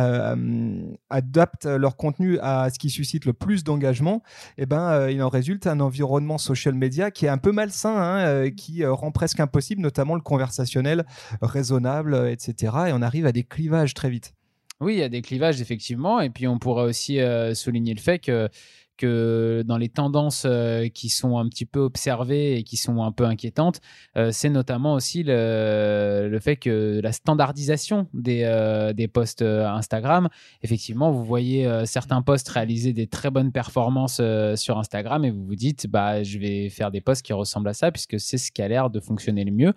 adaptent 1.11 1.67
leur 1.67 1.97
contenu 1.97 2.39
à 2.41 2.71
ce 2.71 2.79
qui 2.79 2.91
suscite 2.91 3.25
le 3.25 3.33
plus 3.33 3.65
d'engagement, 3.65 4.23
eh 4.59 4.67
ben, 4.67 5.09
il 5.09 5.23
en 5.23 5.29
résulte 5.29 5.67
un 5.67 5.81
environnement 5.81 6.39
social 6.39 6.75
media 6.75 7.11
qui 7.11 7.27
est 7.27 7.29
un 7.29 7.39
peu 7.39 7.53
malsain, 7.53 7.95
hein, 7.97 8.51
qui 8.51 8.85
rend 8.85 9.13
presque 9.13 9.41
impossible, 9.41 9.81
notamment 9.83 10.15
le 10.15 10.21
conversationnel 10.21 11.05
raisonnable, 11.41 12.29
etc. 12.31 12.73
Et 12.89 12.93
on 12.93 13.03
arrive 13.03 13.27
à 13.27 13.33
des 13.33 13.45
clivages 13.45 13.95
très 13.95 14.11
vite. 14.11 14.35
Oui, 14.83 14.95
il 14.95 14.99
y 14.99 15.03
a 15.03 15.09
des 15.09 15.23
clivages, 15.23 15.61
effectivement. 15.61 16.21
Et 16.21 16.29
puis, 16.29 16.49
on 16.49 16.59
pourrait 16.59 16.83
aussi 16.85 17.21
euh, 17.21 17.55
souligner 17.55 17.95
le 17.95 18.01
fait 18.01 18.19
que, 18.19 18.49
que 18.97 19.63
dans 19.67 19.77
les 19.77 19.89
tendances 19.89 20.45
euh, 20.47 20.89
qui 20.89 21.09
sont 21.09 21.39
un 21.39 21.49
petit 21.49 21.67
peu 21.67 21.81
observées 21.81 22.57
et 22.57 22.63
qui 22.63 22.77
sont 22.77 23.03
un 23.03 23.13
peu 23.13 23.25
inquiétantes, 23.25 23.81
euh, 24.17 24.31
c'est 24.33 24.49
notamment 24.49 24.95
aussi 24.95 25.23
le, 25.23 26.29
le, 26.31 26.39
fait 26.41 26.57
que 26.57 27.01
la 27.03 27.13
standardisation 27.13 28.09
des, 28.15 28.93
des 28.95 29.09
posts 29.09 29.43
Instagram, 29.43 30.29
effectivement, 30.63 31.11
vous 31.11 31.25
voyez 31.25 31.69
certains 31.85 32.23
posts 32.23 32.49
réaliser 32.49 32.93
des 32.93 33.07
très 33.07 33.31
bonnes 33.31 33.53
performances 33.53 34.21
sur 34.57 34.79
Instagram 34.79 35.25
et 35.25 35.31
vous 35.31 35.45
vous 35.45 35.57
dites, 35.57 35.87
bah, 35.87 36.23
je 36.23 36.39
vais 36.39 36.69
faire 36.69 36.91
des 36.91 37.01
posts 37.01 37.23
qui 37.23 37.33
ressemblent 37.33 37.69
à 37.69 37.75
ça 37.75 37.91
puisque 37.91 38.19
c'est 38.19 38.39
ce 38.39 38.51
qui 38.51 38.63
a 38.63 38.69
l'air 38.69 38.91
de 38.91 39.01
fonctionner 39.01 39.45
le 39.45 39.53
mieux. 39.53 39.75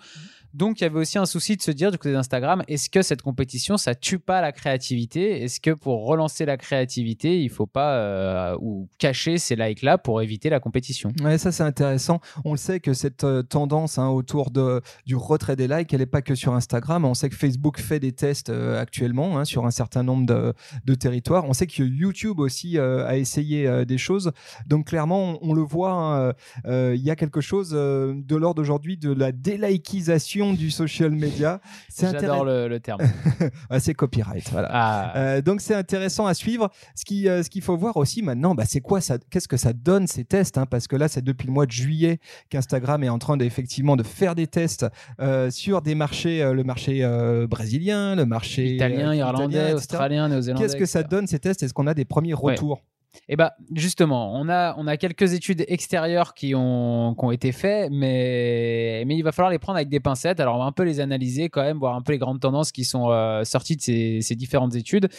Donc, 0.56 0.79
il 0.79 0.83
y 0.85 0.88
avait 0.88 1.00
aussi 1.00 1.18
un 1.18 1.25
souci 1.25 1.57
de 1.57 1.61
se 1.61 1.71
dire 1.71 1.91
du 1.91 1.97
côté 1.97 2.13
d'Instagram, 2.13 2.63
est-ce 2.69 2.89
que 2.89 3.01
cette 3.01 3.21
compétition, 3.21 3.75
ça 3.75 3.94
tue 3.94 4.19
pas 4.19 4.39
la 4.39 4.53
créativité? 4.53 5.44
Est-ce 5.44 5.59
que 5.59 5.71
pour 5.71 6.06
relancer 6.06 6.45
la 6.45 6.56
créativité, 6.56 7.41
il 7.41 7.50
faut 7.50 7.65
pas 7.65 7.97
euh, 7.97 8.57
ou 8.61 8.88
cacher 9.06 9.38
ces 9.38 9.56
likes-là 9.56 10.00
pour 10.00 10.22
éviter 10.22 10.50
la 10.50 10.60
compétition 10.60 11.12
Ouais, 11.24 11.38
ça 11.38 11.52
c'est 11.52 11.63
intéressant. 11.63 12.22
On 12.44 12.52
le 12.52 12.57
sait 12.57 12.80
que 12.80 12.94
cette 12.94 13.24
euh, 13.24 13.44
tendance 13.44 14.00
hein, 14.00 14.07
autour 14.07 14.50
de, 14.50 14.81
du 15.06 15.16
retrait 15.16 15.56
des 15.56 15.68
likes, 15.68 15.94
elle 15.94 16.00
n'est 16.00 16.07
pas 16.07 16.24
que 16.24 16.34
sur 16.34 16.54
Instagram. 16.54 17.06
On 17.06 17.13
sait 17.13 17.30
que 17.30 17.36
Facebook 17.36 17.80
fait 17.80 18.00
des 18.00 18.13
tests 18.13 18.50
euh, 18.50 18.81
actuellement 18.81 19.38
hein, 19.38 19.46
sur 19.46 19.68
un 19.68 19.72
certain 19.72 20.02
nombre 20.02 20.25
de, 20.25 20.54
de, 20.86 20.96
territoires. 20.96 21.46
On 21.46 21.54
sait 21.54 21.68
que 21.68 21.84
YouTube 21.84 22.40
aussi 22.40 22.80
a 22.80 23.16
essayé 23.16 23.86
des 23.86 23.98
choses. 23.98 24.31
Donc 24.66 24.88
clairement, 24.88 25.38
on, 25.42 25.54
le 25.54 25.62
voit, 25.62 25.92
hein, 25.92 26.34
il 26.66 27.02
y 27.02 27.12
a 27.12 27.16
quelque 27.16 27.42
chose 27.42 27.72
de 27.72 28.36
l'ordre 28.36 28.62
aujourd'hui 28.62 28.98
de 28.98 29.12
la 29.12 29.31
délikisation 29.31 30.54
du 30.54 30.72
social 30.72 31.12
media. 31.12 31.60
J'adore 32.00 32.46
le, 32.46 32.80
terme. 32.80 33.02
c'est 33.80 33.94
copyright. 33.94 34.50
Voilà. 34.52 34.69
Ah. 34.72 35.18
Euh, 35.18 35.42
donc 35.42 35.62
c'est 35.62 35.75
intéressant 35.75 36.25
à 36.25 36.34
suivre. 36.34 36.69
Ce 36.96 37.06
qui, 37.06 37.28
euh, 37.28 37.44
ce 37.44 37.50
qu'il 37.50 37.62
faut 37.62 37.78
voir 37.78 37.98
aussi 37.98 38.22
maintenant, 38.22 38.56
bah, 38.56 38.63
c'est 38.66 38.81
quoi 38.81 38.94
ça 39.01 39.18
Qu'est-ce 39.30 39.47
que 39.47 39.57
ça 39.57 39.74
donne 39.74 40.07
ces 40.07 40.25
tests 40.25 40.57
hein? 40.57 40.65
Parce 40.65 40.88
que 40.88 40.95
là, 40.95 41.07
c'est 41.07 41.24
depuis 41.24 41.47
le 41.47 41.53
mois 41.53 41.65
de 41.65 41.71
juillet 41.71 42.19
qu'Instagram 42.50 43.03
est 43.03 43.09
en 43.09 43.19
train 43.19 43.38
d'effectivement 43.38 43.95
de 43.95 44.03
faire 44.03 44.36
des 44.36 44.47
tests 44.47 44.86
euh, 45.19 45.50
sur 45.51 45.81
des 45.81 45.95
marchés, 45.95 46.44
le 46.53 46.63
marché 46.63 47.06
brésilien, 47.50 48.15
le 48.15 48.25
marché 48.25 48.75
italien, 48.75 49.13
irlandais, 49.13 49.74
australien, 49.74 50.30
néo-zélandais. 50.30 50.63
Qu'est-ce 50.63 50.77
que 50.77 50.86
ça 50.86 51.03
donne 51.03 51.27
ces 51.27 51.39
tests? 51.39 51.63
Est-ce 51.63 51.74
qu'on 51.74 51.88
a 51.88 51.94
des 51.94 52.06
premiers 52.06 52.33
retours? 52.33 52.81
Eh 53.27 53.35
ben, 53.35 53.51
justement, 53.73 54.33
on 54.35 54.50
a, 54.50 54.75
on 54.77 54.88
a 54.88 54.97
quelques 54.97 55.33
études 55.33 55.65
extérieures 55.67 56.33
qui 56.33 56.53
ont, 56.56 57.15
qui 57.17 57.25
ont 57.25 57.31
été 57.31 57.51
faites, 57.51 57.89
mais, 57.91 59.03
mais 59.07 59.15
il 59.15 59.23
va 59.23 59.31
falloir 59.31 59.51
les 59.51 59.59
prendre 59.59 59.77
avec 59.77 59.89
des 59.89 60.00
pincettes. 60.00 60.39
Alors, 60.39 60.56
on 60.56 60.59
va 60.59 60.65
un 60.65 60.71
peu 60.71 60.83
les 60.83 61.00
analyser 61.00 61.50
quand 61.50 61.62
même, 61.62 61.77
voir 61.77 61.95
un 61.95 62.01
peu 62.01 62.12
les 62.12 62.17
grandes 62.17 62.39
tendances 62.39 62.71
qui 62.71 62.83
sont 62.83 63.09
euh, 63.09 63.44
sorties 63.44 63.75
de 63.75 63.81
ces, 63.81 64.35
différentes 64.35 64.75
études. 64.75 65.09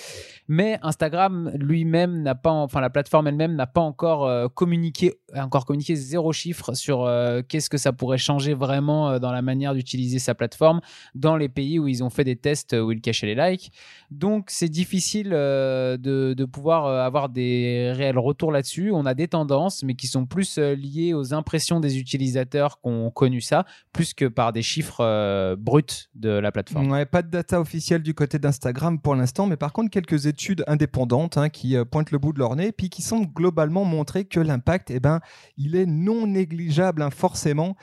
Mais 0.48 0.78
Instagram 0.82 1.50
lui-même 1.54 2.22
n'a 2.22 2.34
pas, 2.34 2.50
enfin, 2.50 2.81
la 2.81 2.90
plateforme 2.90 3.28
elle-même 3.28 3.54
n'a 3.54 3.66
pas 3.66 3.81
encore 3.81 4.26
euh, 4.26 4.49
communiqué, 4.49 5.14
encore 5.34 5.64
communiqué 5.64 5.96
zéro 5.96 6.32
chiffre 6.32 6.75
sur 6.75 7.04
euh, 7.04 7.42
qu'est-ce 7.46 7.70
que 7.70 7.78
ça 7.78 7.92
pourrait 7.92 8.19
changer 8.19 8.54
vraiment 8.54 9.19
dans 9.19 9.32
la 9.32 9.42
manière 9.42 9.75
d'utiliser 9.75 10.19
sa 10.19 10.35
plateforme 10.35 10.80
dans 11.14 11.37
les 11.37 11.49
pays 11.49 11.78
où 11.78 11.88
ils 11.88 12.04
ont 12.04 12.11
fait 12.11 12.25
des 12.25 12.37
tests 12.37 12.75
où 12.75 12.92
ils 12.92 13.00
cachaient 13.00 13.26
les 13.26 13.50
likes. 13.50 13.73
Donc, 14.11 14.47
c'est 14.49 14.68
difficile 14.68 15.30
de, 15.30 15.97
de 16.35 16.44
pouvoir 16.44 16.87
avoir 16.87 17.28
des 17.28 17.86
réel 17.93 18.19
retour 18.19 18.52
là-dessus. 18.52 18.90
On 18.93 19.07
a 19.07 19.14
des 19.14 19.28
tendances, 19.28 19.83
mais 19.83 19.95
qui 19.95 20.07
sont 20.07 20.26
plus 20.26 20.59
euh, 20.59 20.75
liées 20.75 21.14
aux 21.14 21.35
impressions 21.35 21.81
des 21.81 21.99
utilisateurs 21.99 22.81
qui 22.81 22.88
ont 22.88 23.11
connu 23.11 23.40
ça, 23.40 23.64
plus 23.93 24.14
que 24.14 24.25
par 24.26 24.52
des 24.52 24.62
chiffres 24.62 25.00
euh, 25.00 25.57
bruts 25.57 25.85
de 26.14 26.31
la 26.31 26.52
plateforme. 26.52 26.90
Ouais, 26.90 27.07
pas 27.07 27.23
de 27.23 27.31
data 27.31 27.61
officielle 27.61 28.02
du 28.02 28.14
côté 28.14 28.38
d'Instagram 28.38 29.00
pour 29.00 29.14
l'instant, 29.14 29.47
mais 29.47 29.57
par 29.57 29.73
contre 29.73 29.90
quelques 29.90 30.26
études 30.26 30.64
indépendantes 30.66 31.37
hein, 31.37 31.49
qui 31.49 31.76
euh, 31.76 31.85
pointent 31.85 32.11
le 32.11 32.19
bout 32.19 32.33
de 32.33 32.38
leur 32.38 32.57
nez, 32.57 32.73
puis 32.73 32.90
qui 32.90 33.02
semblent 33.02 33.33
globalement 33.33 33.85
montrer 33.85 34.25
que 34.25 34.40
l'impact, 34.40 34.90
eh 34.90 35.00
ben, 35.00 35.21
il 35.57 35.76
est 35.76 35.87
non 35.87 36.26
négligeable, 36.26 37.02
hein, 37.02 37.11
forcément. 37.11 37.76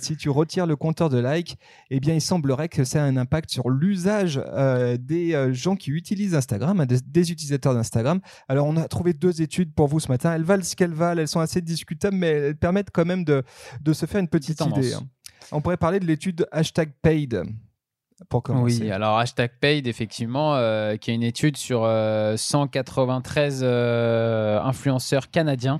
si 0.00 0.16
tu 0.16 0.30
retires 0.30 0.66
le 0.66 0.76
compteur 0.76 1.08
de 1.08 1.18
likes, 1.18 1.56
eh 1.90 2.00
bien, 2.00 2.14
il 2.14 2.20
semblerait 2.20 2.68
que 2.68 2.84
ça 2.84 3.02
a 3.02 3.06
un 3.06 3.16
impact 3.16 3.50
sur 3.50 3.70
l'usage 3.70 4.40
des 5.00 5.52
gens 5.52 5.76
qui 5.76 5.90
utilisent 5.90 6.34
Instagram, 6.34 6.80
hein, 6.80 6.86
des, 6.86 7.00
des 7.00 7.32
utilisateurs 7.32 7.74
d'Instagram. 7.74 8.20
Alors, 8.48 8.66
on 8.66 8.76
a 8.76 8.88
trouvé 8.88 9.12
deux 9.12 9.42
études 9.42 9.47
pour 9.74 9.88
vous 9.88 10.00
ce 10.00 10.08
matin. 10.08 10.32
Elles 10.34 10.44
valent 10.44 10.62
ce 10.62 10.76
qu'elles 10.76 10.94
valent, 10.94 11.20
elles 11.20 11.28
sont 11.28 11.40
assez 11.40 11.60
discutables, 11.60 12.16
mais 12.16 12.28
elles 12.28 12.56
permettent 12.56 12.90
quand 12.92 13.04
même 13.04 13.24
de, 13.24 13.42
de 13.80 13.92
se 13.92 14.06
faire 14.06 14.20
une 14.20 14.28
petite 14.28 14.60
idée. 14.60 14.94
Hein. 14.94 15.02
On 15.52 15.60
pourrait 15.60 15.76
parler 15.76 16.00
de 16.00 16.06
l'étude 16.06 16.46
hashtag 16.52 16.90
paid. 17.02 17.42
Pour 18.28 18.42
commencer. 18.42 18.82
Oui, 18.82 18.90
alors 18.90 19.16
hashtag 19.16 19.52
paid, 19.60 19.86
effectivement, 19.86 20.56
euh, 20.56 20.96
qui 20.96 21.12
est 21.12 21.14
une 21.14 21.22
étude 21.22 21.56
sur 21.56 21.82
193 22.36 23.62
euh, 23.62 23.66
euh, 23.66 24.60
influenceurs 24.60 25.30
canadiens 25.30 25.78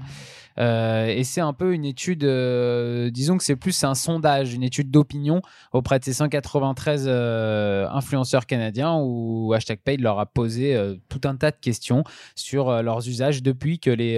et 0.59 1.25
c'est 1.25 1.41
un 1.41 1.53
peu 1.53 1.73
une 1.73 1.85
étude, 1.85 2.25
euh, 2.25 3.11
disons 3.11 3.39
que 3.39 3.45
c'est 3.45 3.57
plus 3.57 3.85
un 3.85 3.95
sondage, 3.95 4.55
une 4.55 4.63
étude 4.63 4.91
d'opinion 4.91 5.41
auprès 5.73 5.99
de 5.99 6.05
ces 6.05 6.13
193 6.13 7.05
euh, 7.07 7.89
influenceurs 7.91 8.47
canadiens 8.47 8.97
où 9.01 9.53
Hashtag 9.55 9.79
Paid 9.85 10.01
leur 10.01 10.19
a 10.19 10.27
posé 10.27 10.77
tout 11.09 11.21
un 11.25 11.37
tas 11.37 11.51
de 11.51 11.57
questions 11.61 12.03
sur 12.35 12.83
leurs 12.83 13.09
usages 13.09 13.43
depuis 13.43 13.79
que 13.79 13.91
les, 13.91 14.17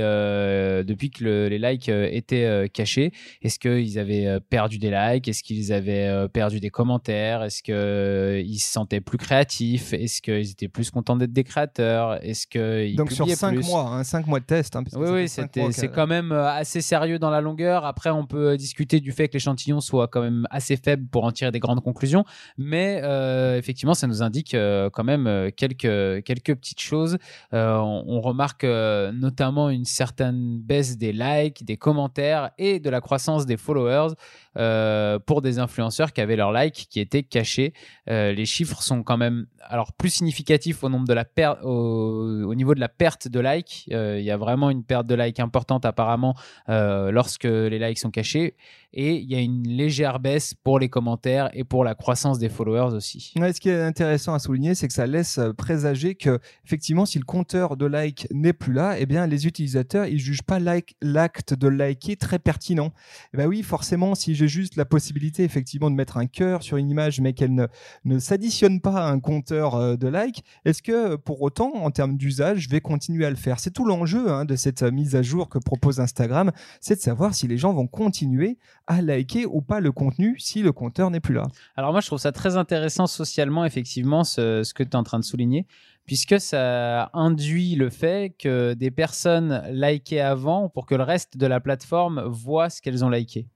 depuis 0.85 1.11
que 1.11 1.25
les 1.25 1.59
likes 1.59 1.89
étaient 1.89 2.71
cachés. 2.73 3.13
Est-ce 3.43 3.59
qu'ils 3.59 3.99
avaient 3.99 4.41
perdu 4.41 4.79
des 4.79 4.91
likes? 4.91 5.29
Est-ce 5.29 5.43
qu'ils 5.43 5.73
avaient 5.73 6.29
perdu 6.33 6.61
des 6.61 6.71
commentaires? 6.71 7.43
Est-ce 7.43 7.63
qu'ils 7.63 8.61
se 8.61 8.73
sentaient 8.73 9.01
plus 9.01 9.19
créatifs? 9.19 9.93
Est-ce 9.93 10.23
qu'ils 10.23 10.51
étaient 10.51 10.69
plus 10.69 10.91
contents 10.91 11.17
d'être 11.17 11.33
des 11.33 11.45
créateurs? 11.45 12.25
Est-ce 12.25 12.47
qu'ils 12.47 12.97
Donc 12.97 13.13
sur 13.13 13.29
5 13.29 13.65
mois, 13.65 14.03
5 14.05 14.19
hein, 14.19 14.25
mois 14.27 14.41
de 14.41 14.45
test. 14.45 14.77
Hein, 14.77 14.85
oui, 14.95 15.09
oui, 15.11 15.29
c'est 15.29 15.89
quand 15.89 16.07
même 16.07 16.30
euh, 16.33 16.47
assez 16.47 16.81
sérieux 16.81 17.19
dans 17.19 17.31
la 17.31 17.41
longueur. 17.41 17.85
Après, 17.85 18.11
on 18.11 18.27
peut 18.27 18.57
discuter 18.57 19.01
du 19.01 19.13
fait 19.13 19.29
que 19.29 19.35
l'échantillon 19.35 19.81
soit 19.81 20.09
quand 20.09 20.21
même 20.21 20.47
assez 20.51 20.77
faible 20.77 21.07
pour 21.09 21.25
en 21.25 21.33
tirer 21.33 21.51
des 21.51 21.61
grandes 21.61 21.83
conclusions. 21.83 22.25
Mais 22.59 23.01
euh, 23.03 23.57
effectivement, 23.59 23.95
ça 23.95 24.07
nous 24.07 24.23
indique 24.23 24.55
euh, 24.55 24.91
quand 24.91 25.05
même 25.05 25.51
quelques, 25.57 26.25
quelques 26.25 26.55
petites 26.55 26.81
choses. 26.81 27.19
On, 27.53 28.21
remarque 28.21 28.65
notamment 28.65 29.71
une 29.71 29.87
certaine 29.87 30.59
baisse 30.61 30.99
des 30.99 31.13
likes, 31.13 31.65
des 31.65 31.79
commentaires 31.79 32.51
et 32.59 32.79
de 32.79 32.91
la 32.91 33.01
croissance 33.01 33.47
des 33.47 33.57
followers. 33.57 34.15
Euh, 34.57 35.21
pour 35.21 35.43
des 35.43 35.61
influenceurs 35.61 36.13
qui 36.13 36.21
avaient 36.21 36.35
leur 36.35 36.51
like 36.51 36.89
qui 36.91 36.99
étaient 36.99 37.23
cachés. 37.23 37.73
Euh, 38.09 38.33
les 38.33 38.47
chiffres 38.47 38.83
sont 38.83 39.05
quand 39.05 39.17
même 39.17 39.47
alors 39.61 39.93
plus 39.93 40.11
significatifs 40.11 40.83
au 40.83 40.89
niveau 40.89 42.75
de 42.75 42.81
la 42.81 42.89
perte 42.89 43.29
de 43.29 43.39
likes. 43.39 43.89
Euh, 43.93 44.19
il 44.19 44.25
y 44.25 44.31
a 44.33 44.37
vraiment 44.37 44.71
une 44.71 44.83
perte 44.83 45.07
de 45.07 45.15
likes 45.15 45.39
importante 45.39 45.85
apparemment 45.85 46.20
lorsque 46.69 47.45
les 47.45 47.79
likes 47.79 47.99
sont 47.99 48.11
cachés 48.11 48.55
et 48.93 49.17
il 49.17 49.31
y 49.31 49.35
a 49.37 49.41
une 49.41 49.67
légère 49.69 50.19
baisse 50.19 50.55
pour 50.55 50.79
les 50.79 50.89
commentaires 50.89 51.51
et 51.53 51.65
pour 51.65 51.85
la 51.85 51.95
croissance 51.95 52.39
des 52.39 52.49
followers 52.49 52.95
aussi. 52.95 53.33
ce 53.37 53.61
qui 53.61 53.69
est 53.69 53.83
intéressant 53.83 54.35
à 54.35 54.39
souligner, 54.39 54.75
c'est 54.75 54.89
que 54.89 54.95
ça 54.95 55.07
laisse 55.07 55.39
euh, 55.39 55.53
présager 55.53 56.15
que 56.15 56.41
effectivement, 56.65 57.07
si 57.07 57.19
le 57.19 57.25
compteur 57.25 57.77
de 57.77 57.87
like 57.87 58.27
n'est 58.33 58.53
plus 58.53 58.73
là, 58.73 58.97
eh 58.99 59.07
bien, 59.07 59.27
les 59.27 59.47
utilisateurs 59.47 60.07
ils 60.07 60.19
jugent 60.19 60.43
pas 60.43 60.59
l'acte 61.01 61.55
de 61.55 61.69
liker 61.69 62.17
très 62.17 62.39
pertinent. 62.39 62.93
Eh 63.33 63.37
ben 63.37 63.47
oui, 63.47 63.63
forcément, 63.63 64.15
si 64.15 64.35
j'ai 64.35 64.49
juste 64.49 64.77
la 64.77 64.85
possibilité 64.85 65.45
effectivement 65.45 65.91
de 65.91 65.97
mettre 65.97 66.17
un 66.17 66.27
cœur 66.27 66.63
sur 66.63 66.77
une 66.77 66.91
image, 66.91 67.21
mais 67.21 67.33
qu'elle 67.33 67.55
ne, 67.55 67.67
ne 68.05 68.19
s'additionne 68.19 68.81
pas 68.81 69.07
à 69.07 69.11
un 69.11 69.21
compteur 69.21 69.77
euh, 69.77 69.97
de 69.97 70.09
like, 70.09 70.43
est-ce 70.65 70.83
que 70.83 71.17
pour 71.17 71.43
autant, 71.43 71.73
en 71.75 71.91
termes 71.91 72.17
d'usage, 72.17 72.61
je 72.61 72.71
vais 72.71 72.81
continuer 72.81 73.25
à 73.25 73.31
le 73.31 73.37
faire? 73.37 73.61
C'est 73.61 73.71
tout 73.71 73.85
l'enjeu 73.85 74.31
hein, 74.31 74.45
de 74.45 74.57
cette 74.57 74.83
euh, 74.83 74.91
mise 74.91 75.15
à 75.15 75.23
jour 75.23 75.49
que 75.49 75.59
propose 75.59 76.00
Instagram, 76.01 76.53
c'est 76.81 76.97
de 76.97 77.01
savoir 77.01 77.35
si 77.35 77.47
les 77.47 77.59
gens 77.59 77.73
vont 77.73 77.87
continuer 77.87 78.59
à 78.87 79.03
liker 79.03 79.47
ou 79.47 79.63
pas 79.63 79.81
le 79.81 79.93
contenu 79.93 80.39
si 80.39 80.63
le 80.63 80.73
compteur 80.73 81.11
n'est 81.11 81.21
plus 81.21 81.35
là. 81.35 81.45
Alors 81.77 81.93
moi, 81.93 82.01
je 82.01 82.07
trouve 82.07 82.19
ça 82.19 82.33
très 82.33 82.57
intéressant 82.57 83.07
socialement, 83.07 83.65
effectivement, 83.65 84.25
ce, 84.25 84.73
que 84.73 84.83
tu 84.83 84.91
es 84.91 84.97
en 84.97 85.03
train 85.03 85.19
de 85.19 85.25
souligner, 85.25 85.67
puisque 86.07 86.41
ça 86.41 87.11
induit 87.15 87.75
le 87.77 87.91
fait 87.91 88.35
que 88.39 88.75
des 88.75 88.91
personnes 88.91 89.63
likaient 89.71 90.21
avant 90.21 90.69
pour 90.69 90.87
que 90.87 90.95
le 90.95 91.03
reste 91.03 91.37
de 91.37 91.47
la 91.47 91.61
plateforme 91.61 92.23
voit 92.27 92.71
ce 92.71 92.83
qu'elles 92.83 93.05
ont 93.05 93.11
liké. 93.11 93.47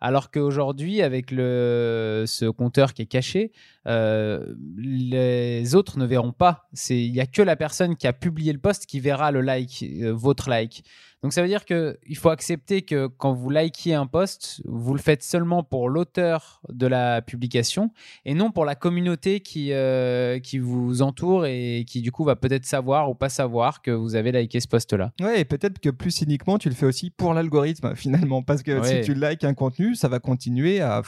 Alors 0.00 0.30
qu'aujourd'hui, 0.30 1.00
avec 1.00 1.30
le, 1.30 2.24
ce 2.26 2.46
compteur 2.46 2.92
qui 2.92 3.02
est 3.02 3.06
caché, 3.06 3.52
euh, 3.86 4.54
les 4.76 5.74
autres 5.74 5.98
ne 5.98 6.06
verront 6.06 6.32
pas. 6.32 6.68
Il 6.90 7.12
n'y 7.12 7.20
a 7.20 7.26
que 7.26 7.42
la 7.42 7.56
personne 7.56 7.96
qui 7.96 8.06
a 8.06 8.12
publié 8.12 8.52
le 8.52 8.58
post 8.58 8.86
qui 8.86 9.00
verra 9.00 9.30
le 9.30 9.40
like, 9.40 9.84
euh, 10.02 10.12
votre 10.12 10.48
like. 10.48 10.84
Donc 11.22 11.32
ça 11.32 11.40
veut 11.40 11.46
dire 11.46 11.64
qu'il 11.64 12.16
faut 12.16 12.30
accepter 12.30 12.82
que 12.82 13.06
quand 13.06 13.32
vous 13.32 13.48
likez 13.48 13.94
un 13.94 14.06
post, 14.06 14.60
vous 14.64 14.92
le 14.92 14.98
faites 14.98 15.22
seulement 15.22 15.62
pour 15.62 15.88
l'auteur 15.88 16.60
de 16.68 16.88
la 16.88 17.22
publication 17.22 17.90
et 18.24 18.34
non 18.34 18.50
pour 18.50 18.64
la 18.64 18.74
communauté 18.74 19.38
qui, 19.38 19.72
euh, 19.72 20.40
qui 20.40 20.58
vous 20.58 21.00
entoure 21.00 21.46
et 21.46 21.84
qui 21.86 22.02
du 22.02 22.10
coup 22.10 22.24
va 22.24 22.34
peut-être 22.34 22.64
savoir 22.64 23.08
ou 23.08 23.14
pas 23.14 23.28
savoir 23.28 23.82
que 23.82 23.92
vous 23.92 24.16
avez 24.16 24.32
liké 24.32 24.58
ce 24.58 24.66
post-là. 24.66 25.12
Ouais, 25.20 25.40
et 25.40 25.44
peut-être 25.44 25.78
que 25.78 25.90
plus 25.90 26.10
cyniquement, 26.10 26.58
tu 26.58 26.68
le 26.68 26.74
fais 26.74 26.86
aussi 26.86 27.10
pour 27.10 27.34
l'algorithme 27.34 27.94
finalement, 27.94 28.42
parce 28.42 28.64
que 28.64 28.82
si 28.82 29.02
tu 29.02 29.14
likes 29.14 29.44
un 29.44 29.54
contenu, 29.54 29.94
ça 29.94 30.08
va 30.08 30.18
continuer 30.18 30.80
à... 30.80 31.02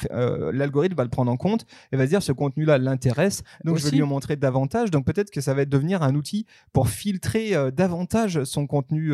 L'algorithme 0.53 0.95
va 0.95 1.05
le 1.05 1.11
prendre 1.11 1.33
en 1.33 1.37
compte 1.37 1.67
et 1.91 1.97
va 1.97 2.05
se 2.05 2.11
dire 2.11 2.23
ce 2.23 2.31
contenu-là 2.65 2.79
l'intéresse, 2.79 3.43
donc 3.65 3.79
je 3.79 3.85
vais 3.85 3.91
lui 3.91 4.03
en 4.03 4.07
montrer 4.07 4.37
davantage. 4.37 4.91
Donc 4.91 5.05
peut-être 5.05 5.31
que 5.31 5.41
ça 5.41 5.55
va 5.55 5.65
devenir 5.65 6.03
un 6.03 6.15
outil 6.15 6.47
pour 6.73 6.89
filtrer 6.89 7.55
euh, 7.55 7.71
davantage 7.71 8.45
son 8.45 8.67
contenu, 8.67 9.13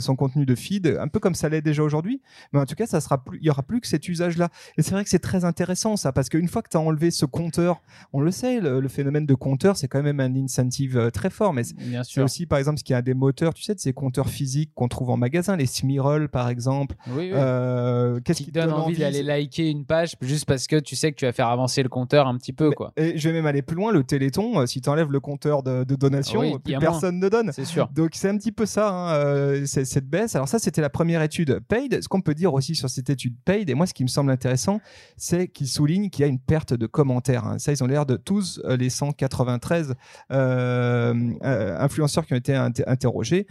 son 0.00 0.16
contenu 0.16 0.46
de 0.46 0.54
feed, 0.54 0.98
un 1.00 1.08
peu 1.08 1.20
comme 1.20 1.34
ça 1.34 1.48
l'est 1.48 1.62
déjà 1.62 1.82
aujourd'hui. 1.82 2.20
Mais 2.52 2.60
en 2.60 2.66
tout 2.66 2.74
cas, 2.74 2.86
ça 2.86 3.00
sera 3.00 3.22
plus, 3.22 3.38
il 3.38 3.46
y 3.46 3.50
aura 3.50 3.62
plus 3.62 3.80
que 3.80 3.86
cet 3.86 4.08
usage-là. 4.08 4.48
Et 4.76 4.82
c'est 4.82 4.92
vrai 4.92 5.04
que 5.04 5.10
c'est 5.10 5.18
très 5.18 5.44
intéressant 5.44 5.96
ça, 5.96 6.12
parce 6.12 6.28
qu'une 6.28 6.48
fois 6.48 6.62
que 6.62 6.68
tu 6.68 6.76
as 6.76 6.80
enlevé 6.80 7.10
ce 7.10 7.24
compteur, 7.26 7.82
on 8.12 8.20
le 8.20 8.30
sait, 8.30 8.60
le, 8.60 8.88
phénomène 8.88 9.26
de 9.26 9.34
compteur, 9.34 9.76
c'est 9.76 9.88
quand 9.88 10.02
même 10.02 10.20
un 10.20 10.34
incentive 10.36 10.98
euh, 10.98 11.10
très 11.10 11.30
fort. 11.30 11.52
Mais 11.52 11.62
c'est 11.64 12.20
aussi, 12.20 12.46
par 12.46 12.58
exemple, 12.58 12.78
ce 12.78 12.84
qui 12.84 12.94
a 12.94 13.02
des 13.02 13.14
moteurs, 13.14 13.54
tu 13.54 13.62
sais, 13.62 13.74
de 13.74 13.80
ces 13.80 13.92
compteurs 13.92 14.28
physiques 14.28 14.72
qu'on 14.74 14.88
trouve 14.88 15.10
en 15.10 15.16
magasin, 15.16 15.56
les 15.56 15.66
Smirol, 15.66 16.28
par 16.28 16.48
exemple. 16.48 16.96
Oui, 17.08 17.30
euh, 17.32 18.20
Qu'est-ce 18.20 18.42
qui, 18.42 18.52
donne 18.52 18.72
envie 18.72 18.98
d'aller 18.98 19.22
liker 19.22 19.70
une 19.70 19.84
page 19.86 20.14
juste 20.20 20.44
parce 20.44 20.66
que 20.66 20.76
tu 20.76 20.96
sais 20.96 21.12
que 21.12 21.16
tu 21.16 21.24
vas 21.24 21.32
faire 21.32 21.48
avancer 21.48 21.82
le 21.82 21.88
compteur 21.88 22.26
un 22.26 22.36
petit 22.36 22.52
peu, 22.52 22.70
quoi. 22.84 22.92
Et 22.96 23.18
je 23.18 23.28
vais 23.28 23.34
même 23.34 23.46
aller 23.46 23.62
plus 23.62 23.76
loin, 23.76 23.92
le 23.92 24.04
Téléthon, 24.04 24.60
euh, 24.60 24.66
si 24.66 24.80
tu 24.80 24.88
enlèves 24.88 25.10
le 25.10 25.20
compteur 25.20 25.62
de, 25.62 25.84
donation, 25.84 26.58
plus 26.58 26.78
personne 26.78 27.20
ne 27.20 27.28
donne. 27.28 27.52
C'est 27.52 27.64
sûr. 27.64 27.88
Donc 27.94 28.10
c'est 28.14 28.28
un 28.28 28.36
petit 28.36 28.52
peu 28.52 28.66
ça, 28.66 28.90
hein, 28.90 29.64
cette 29.66 30.08
baisse 30.08 30.32
alors 30.34 30.48
ça, 30.48 30.58
c'était 30.58 30.80
la 30.80 30.90
première 30.90 31.22
étude 31.22 31.60
paid. 31.68 32.00
Ce 32.02 32.08
qu'on 32.08 32.20
peut 32.20 32.34
dire 32.34 32.54
aussi 32.54 32.74
sur 32.74 32.88
cette 32.88 33.10
étude 33.10 33.36
paid, 33.44 33.68
et 33.68 33.74
moi, 33.74 33.86
ce 33.86 33.94
qui 33.94 34.02
me 34.02 34.08
semble 34.08 34.30
intéressant, 34.30 34.80
c'est 35.16 35.48
qu'ils 35.48 35.68
soulignent 35.68 36.10
qu'il 36.10 36.22
y 36.22 36.24
a 36.24 36.28
une 36.28 36.38
perte 36.38 36.74
de 36.74 36.86
commentaires. 36.86 37.46
Hein. 37.46 37.58
Ça, 37.58 37.72
ils 37.72 37.82
ont 37.82 37.86
l'air 37.86 38.06
de 38.06 38.16
tous 38.16 38.60
euh, 38.64 38.76
les 38.76 38.90
193 38.90 39.94
euh, 40.30 41.14
euh, 41.44 41.78
influenceurs 41.78 42.26
qui 42.26 42.34
ont 42.34 42.36
été 42.36 42.54
interrogés 42.54 43.46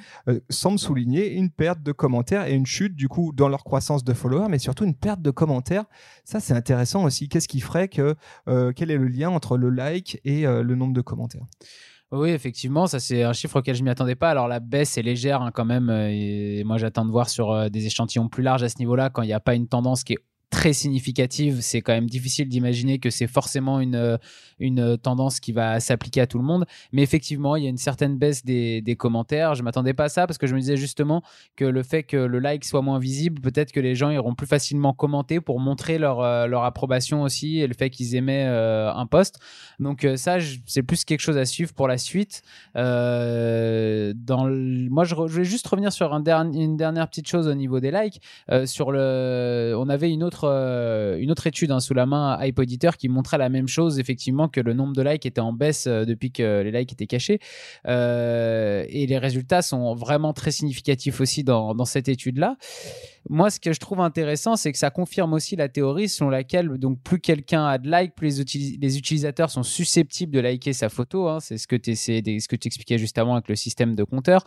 semblent 0.49 0.79
souligner 0.79 1.31
une 1.31 1.49
perte 1.49 1.81
de 1.81 1.91
commentaires 1.91 2.47
et 2.47 2.53
une 2.53 2.65
chute 2.65 2.95
du 2.95 3.07
coup 3.07 3.31
dans 3.33 3.49
leur 3.49 3.63
croissance 3.63 4.03
de 4.03 4.13
followers, 4.13 4.47
mais 4.49 4.59
surtout 4.59 4.85
une 4.85 4.95
perte 4.95 5.21
de 5.21 5.31
commentaires. 5.31 5.85
Ça, 6.23 6.39
c'est 6.39 6.53
intéressant 6.53 7.03
aussi. 7.03 7.29
Qu'est-ce 7.29 7.47
qui 7.47 7.59
ferait 7.59 7.87
que 7.87 8.15
quel 8.75 8.91
est 8.91 8.97
le 8.97 9.07
lien 9.07 9.20
entre 9.29 9.57
le 9.57 9.69
like 9.69 10.19
et 10.25 10.43
le 10.43 10.75
nombre 10.75 10.93
de 10.93 11.01
commentaires 11.01 11.45
oui, 12.11 12.31
effectivement, 12.31 12.87
ça 12.87 12.99
c'est 12.99 13.23
un 13.23 13.31
chiffre 13.31 13.59
auquel 13.59 13.73
je 13.73 13.83
m'y 13.83 13.89
attendais 13.89 14.15
pas. 14.15 14.29
Alors 14.31 14.49
la 14.49 14.59
baisse 14.59 14.97
est 14.97 15.01
légère 15.01 15.41
hein, 15.41 15.51
quand 15.53 15.63
même. 15.63 15.89
Euh, 15.89 16.09
et 16.11 16.63
moi 16.65 16.77
j'attends 16.77 17.05
de 17.05 17.11
voir 17.11 17.29
sur 17.29 17.51
euh, 17.51 17.69
des 17.69 17.85
échantillons 17.85 18.27
plus 18.27 18.43
larges 18.43 18.63
à 18.63 18.69
ce 18.69 18.77
niveau-là 18.79 19.09
quand 19.09 19.21
il 19.21 19.27
n'y 19.27 19.33
a 19.33 19.39
pas 19.39 19.55
une 19.55 19.67
tendance 19.67 20.03
qui 20.03 20.13
est 20.13 20.19
très 20.49 20.73
significative, 20.73 21.61
c'est 21.61 21.81
quand 21.81 21.93
même 21.93 22.09
difficile 22.09 22.49
d'imaginer 22.49 22.99
que 22.99 23.09
c'est 23.09 23.27
forcément 23.27 23.79
une, 23.79 23.95
euh, 23.95 24.17
une 24.61 24.97
tendance 24.97 25.39
qui 25.39 25.51
va 25.51 25.79
s'appliquer 25.79 26.21
à 26.21 26.27
tout 26.27 26.37
le 26.37 26.43
monde. 26.43 26.65
Mais 26.91 27.03
effectivement, 27.03 27.55
il 27.55 27.63
y 27.63 27.67
a 27.67 27.69
une 27.69 27.77
certaine 27.77 28.17
baisse 28.17 28.45
des, 28.45 28.95
commentaires. 28.97 29.55
Je 29.55 29.63
m'attendais 29.63 29.93
pas 29.93 30.05
à 30.05 30.09
ça 30.09 30.27
parce 30.27 30.37
que 30.37 30.47
je 30.47 30.53
me 30.53 30.59
disais 30.59 30.77
justement 30.77 31.23
que 31.55 31.65
le 31.65 31.83
fait 31.83 32.03
que 32.03 32.17
le 32.17 32.39
like 32.39 32.65
soit 32.65 32.81
moins 32.81 32.99
visible, 32.99 33.41
peut-être 33.41 33.71
que 33.71 33.79
les 33.79 33.95
gens 33.95 34.09
iront 34.09 34.35
plus 34.35 34.47
facilement 34.47 34.93
commenter 34.93 35.39
pour 35.41 35.59
montrer 35.59 35.97
leur, 35.97 36.19
euh, 36.19 36.47
approbation 36.61 37.23
aussi 37.23 37.59
et 37.59 37.67
le 37.67 37.73
fait 37.73 37.89
qu'ils 37.89 38.15
aimaient 38.15 38.45
euh, 38.45 38.93
un 38.93 39.05
post. 39.07 39.39
Donc 39.79 40.07
ça, 40.15 40.37
c'est 40.65 40.83
plus 40.83 41.05
quelque 41.05 41.21
chose 41.21 41.37
à 41.37 41.45
suivre 41.45 41.73
pour 41.73 41.87
la 41.87 41.97
suite. 41.97 42.43
dans 42.75 44.13
Moi, 44.15 45.03
je, 45.05 45.15
vais 45.15 45.43
juste 45.43 45.67
revenir 45.67 45.91
sur 45.91 46.13
un 46.13 46.21
une 46.53 46.77
dernière 46.77 47.07
petite 47.09 47.27
chose 47.27 47.47
au 47.47 47.55
niveau 47.55 47.79
des 47.79 47.91
likes. 47.91 48.21
sur 48.65 48.91
le... 48.91 49.73
On 49.77 49.89
avait 49.89 50.11
une 50.11 50.23
autre 50.23 50.47
euh, 51.01 51.17
une 51.17 51.31
autre 51.31 51.47
étude 51.47 51.71
hein, 51.71 51.79
sous 51.79 51.93
la 51.93 52.05
main 52.05 52.33
à 52.33 52.47
Editor 52.47 52.97
qui 52.97 53.09
montrait 53.09 53.37
la 53.37 53.49
même 53.49 53.67
chose, 53.67 53.99
effectivement, 53.99 54.47
que 54.51 54.61
le 54.61 54.73
nombre 54.73 54.93
de 54.93 55.01
likes 55.01 55.25
était 55.25 55.41
en 55.41 55.53
baisse 55.53 55.87
euh, 55.87 56.05
depuis 56.05 56.31
que 56.31 56.61
les 56.61 56.71
likes 56.71 56.93
étaient 56.93 57.07
cachés. 57.07 57.39
Euh, 57.87 58.85
et 58.89 59.07
les 59.07 59.17
résultats 59.17 59.61
sont 59.61 59.95
vraiment 59.95 60.33
très 60.33 60.51
significatifs 60.51 61.21
aussi 61.21 61.43
dans, 61.43 61.85
cette 61.85 62.09
étude-là. 62.09 62.57
Moi, 63.29 63.49
ce 63.49 63.59
que 63.59 63.73
je 63.73 63.79
trouve 63.79 64.01
intéressant, 64.01 64.55
c'est 64.55 64.71
que 64.71 64.77
ça 64.77 64.89
confirme 64.89 65.33
aussi 65.33 65.55
la 65.55 65.69
théorie 65.69 66.09
selon 66.09 66.29
laquelle 66.29 66.69
donc 66.77 67.01
plus 67.01 67.19
quelqu'un 67.19 67.65
a 67.65 67.77
de 67.77 67.89
likes, 67.89 68.15
plus 68.15 68.39
les, 68.39 68.97
utilisateurs 68.97 69.49
sont 69.49 69.63
susceptibles 69.63 70.31
de 70.31 70.39
liker 70.39 70.73
sa 70.73 70.89
photo. 70.89 71.27
Hein. 71.27 71.39
c'est 71.39 71.57
ce 71.57 71.67
que 71.67 71.75
tu 71.75 72.67
expliquais 72.67 72.97
juste 72.97 73.17
avant 73.17 73.33
avec 73.33 73.47
le 73.47 73.55
système 73.55 73.95
de 73.95 74.03
compteur. 74.03 74.43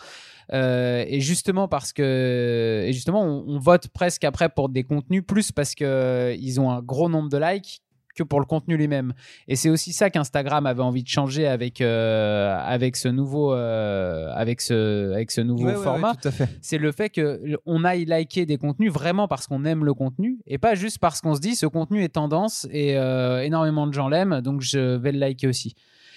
et 0.52 1.20
justement 1.20 1.68
parce 1.68 1.92
que 1.92 2.84
et 2.86 2.92
justement 2.92 3.22
on, 3.22 3.44
on, 3.46 3.58
vote 3.58 3.88
presque 3.88 4.24
après 4.24 4.48
pour 4.48 4.68
des 4.68 4.84
contenus 4.84 5.24
plus 5.26 5.52
parce 5.52 5.74
que 5.74 6.34
ils 6.38 6.60
ont 6.60 6.70
un 6.70 6.82
gros 6.82 7.08
nombre 7.08 7.28
de 7.28 7.38
likes 7.38 7.83
que 8.14 8.22
pour 8.22 8.40
le 8.40 8.46
contenu 8.46 8.76
lui-même. 8.76 9.12
Et 9.48 9.56
c'est 9.56 9.70
aussi 9.70 9.92
ça 9.92 10.10
qu'Instagram 10.10 10.66
avait 10.66 10.82
envie 10.82 11.02
de 11.02 11.08
changer 11.08 11.46
avec 11.46 11.80
euh, 11.80 12.56
avec 12.64 12.96
ce 12.96 13.08
nouveau 13.08 13.52
euh, 13.52 14.30
avec 14.34 14.60
ce 14.60 15.12
avec 15.12 15.30
ce 15.30 15.40
nouveau 15.40 15.70
format. 15.74 16.14
c'est 16.60 16.78
le 16.78 16.92
fait 16.92 17.10
que 17.10 17.40
on 17.66 17.84
aille 17.84 18.04
liker 18.04 18.46
des 18.46 18.56
contenus 18.56 18.92
vraiment 18.92 19.28
parce 19.28 19.46
qu'on 19.46 19.64
aime 19.64 19.84
le 19.84 19.94
contenu 19.94 20.38
et 20.46 20.58
pas 20.58 20.74
juste 20.74 20.98
parce 20.98 21.20
qu'on 21.20 21.34
se 21.34 21.40
dit 21.40 21.56
ce 21.56 21.66
contenu 21.66 22.02
est 22.02 22.10
tendance 22.10 22.66
et 22.70 22.96
euh, 22.96 23.42
énormément 23.42 23.86
de 23.86 23.92
gens 23.92 24.08
l'aiment 24.08 24.40
donc 24.40 24.60
je 24.60 24.96
vais 24.96 25.12
le 25.12 25.18
liker 25.18 25.48
aussi. 25.48 25.74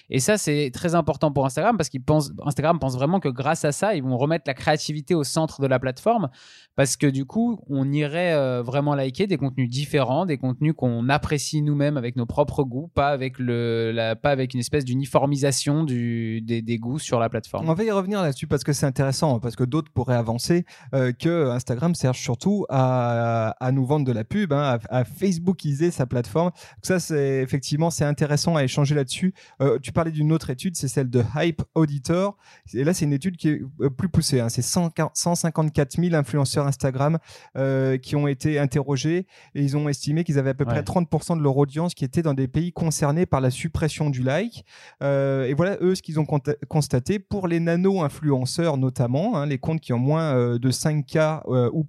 Et 0.10 0.20
ça, 0.20 0.38
c'est 0.38 0.72
très 0.74 0.96
important 0.96 1.32
pour 1.32 1.46
Instagram 1.46 1.78
parce 1.78 1.90
qu'Instagram 1.90 2.80
pense 2.80 2.96
vraiment 2.96 3.20
que 3.20 3.30
grâce 3.30 3.66
à 3.66 3.72
ça, 3.72 3.96
ils 3.96 4.04
vont 4.04 4.18
remettre 4.18 4.46
la 4.48 4.54
créativité 4.54 5.16
au 5.16 5.24
centre 5.24 5.62
de 5.62 5.68
la 5.68 5.80
plateforme 5.80 6.30
parce 6.76 6.96
que 6.96 7.08
du 7.08 7.26
coup, 7.26 7.60
on 7.70 7.92
irait 7.92 8.34
euh, 8.34 8.62
vraiment 8.62 8.94
liker 8.94 9.28
des 9.28 9.38
contenus 9.38 9.70
différents, 9.70 10.26
des 10.26 10.38
contenus 10.38 10.74
qu'on 10.78 11.10
apprécie 11.10 11.62
nous-mêmes 11.62 11.98
avec 11.98 12.16
nos 12.16 12.28
propres 12.28 12.64
goûts, 12.64 12.90
pas 12.94 13.10
avec, 13.10 13.40
le, 13.40 14.14
pas 14.22 14.30
avec 14.30 14.54
une 14.54 14.60
espèce 14.60 14.86
d'uniformisation 14.86 15.84
du, 15.84 16.42
des, 16.42 16.78
goûts 16.78 17.00
sur 17.00 17.20
la 17.20 17.30
plateforme. 17.30 17.68
On 17.68 17.74
va 17.74 17.84
y 17.84 17.92
revenir 17.92 18.22
là-dessus 18.22 18.48
parce 18.48 18.64
que 18.64 18.74
c'est 18.74 18.86
intéressant, 18.86 19.40
parce 19.40 19.56
que 19.56 19.64
d'autres 19.64 19.92
pourraient 19.92 20.16
avancer 20.16 20.66
euh, 20.94 21.12
que 21.12 21.50
Instagram 21.50 21.96
cherche 21.96 22.22
surtout 22.22 22.66
à, 22.70 23.56
à, 23.60 23.72
nous 23.72 23.86
vendre 23.86 24.06
de 24.06 24.12
la 24.12 24.24
pub, 24.24 24.54
hein, 24.54 24.78
à, 24.90 25.04
Facebookiser 25.04 25.90
sa 25.90 26.06
plateforme. 26.06 26.52
Donc 26.52 26.84
ça, 26.84 27.00
c'est 27.00 27.42
effectivement, 27.42 27.90
c'est 27.90 28.06
intéressant 28.06 28.56
à 28.56 28.64
échanger 28.64 28.94
là-dessus. 28.94 29.34
Euh, 29.62 29.80
parlais 29.98 30.12
d'une 30.12 30.32
autre 30.32 30.52
étude, 30.52 30.76
c'est 30.76 30.88
celle 30.88 31.10
de 31.10 31.24
Hype 31.36 31.64
Auditor. 31.74 32.38
Et 32.76 32.84
là, 32.84 32.94
c'est 32.94 33.06
une 33.06 33.14
étude 33.14 33.36
qui 33.36 33.50
est 33.50 33.62
euh, 33.82 33.90
plus 33.90 34.10
poussée. 34.10 34.40
Hein. 34.40 34.48
C'est 34.48 34.62
154 34.62 36.00
000 36.00 36.14
influenceurs 36.14 36.68
Instagram 36.68 37.18
euh, 37.58 37.98
qui 37.98 38.16
ont 38.16 38.28
été 38.28 38.60
interrogés 38.60 39.26
et 39.56 39.64
ils 39.64 39.76
ont 39.76 39.90
estimé 39.90 40.24
qu'ils 40.24 40.38
avaient 40.38 40.52
à 40.52 40.54
peu 40.54 40.66
près 40.66 40.84
30% 40.84 41.40
de 41.40 41.42
leur 41.42 41.58
audience 41.58 41.96
qui 41.96 42.06
était 42.06 42.22
dans 42.22 42.36
des 42.36 42.48
pays 42.48 42.72
concernés 42.72 43.26
par 43.26 43.42
la 43.42 43.50
suppression 43.50 44.12
du 44.12 44.22
like. 44.22 44.66
Euh, 45.02 45.46
et 45.46 45.56
voilà, 45.56 45.78
eux, 45.82 45.96
ce 45.96 46.04
qu'ils 46.04 46.20
ont 46.20 46.28
constaté 46.68 47.18
pour 47.18 47.48
les 47.48 47.60
nano-influenceurs 47.60 48.78
notamment, 48.78 49.36
hein, 49.36 49.48
les 49.48 49.58
comptes 49.58 49.82
qui 49.82 49.94
ont 49.94 50.00
moins 50.00 50.36
euh, 50.36 50.60
de 50.60 50.70
5K 50.70 51.42
ou, 51.74 51.88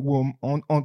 ou, 0.00 0.26
en 0.42 0.82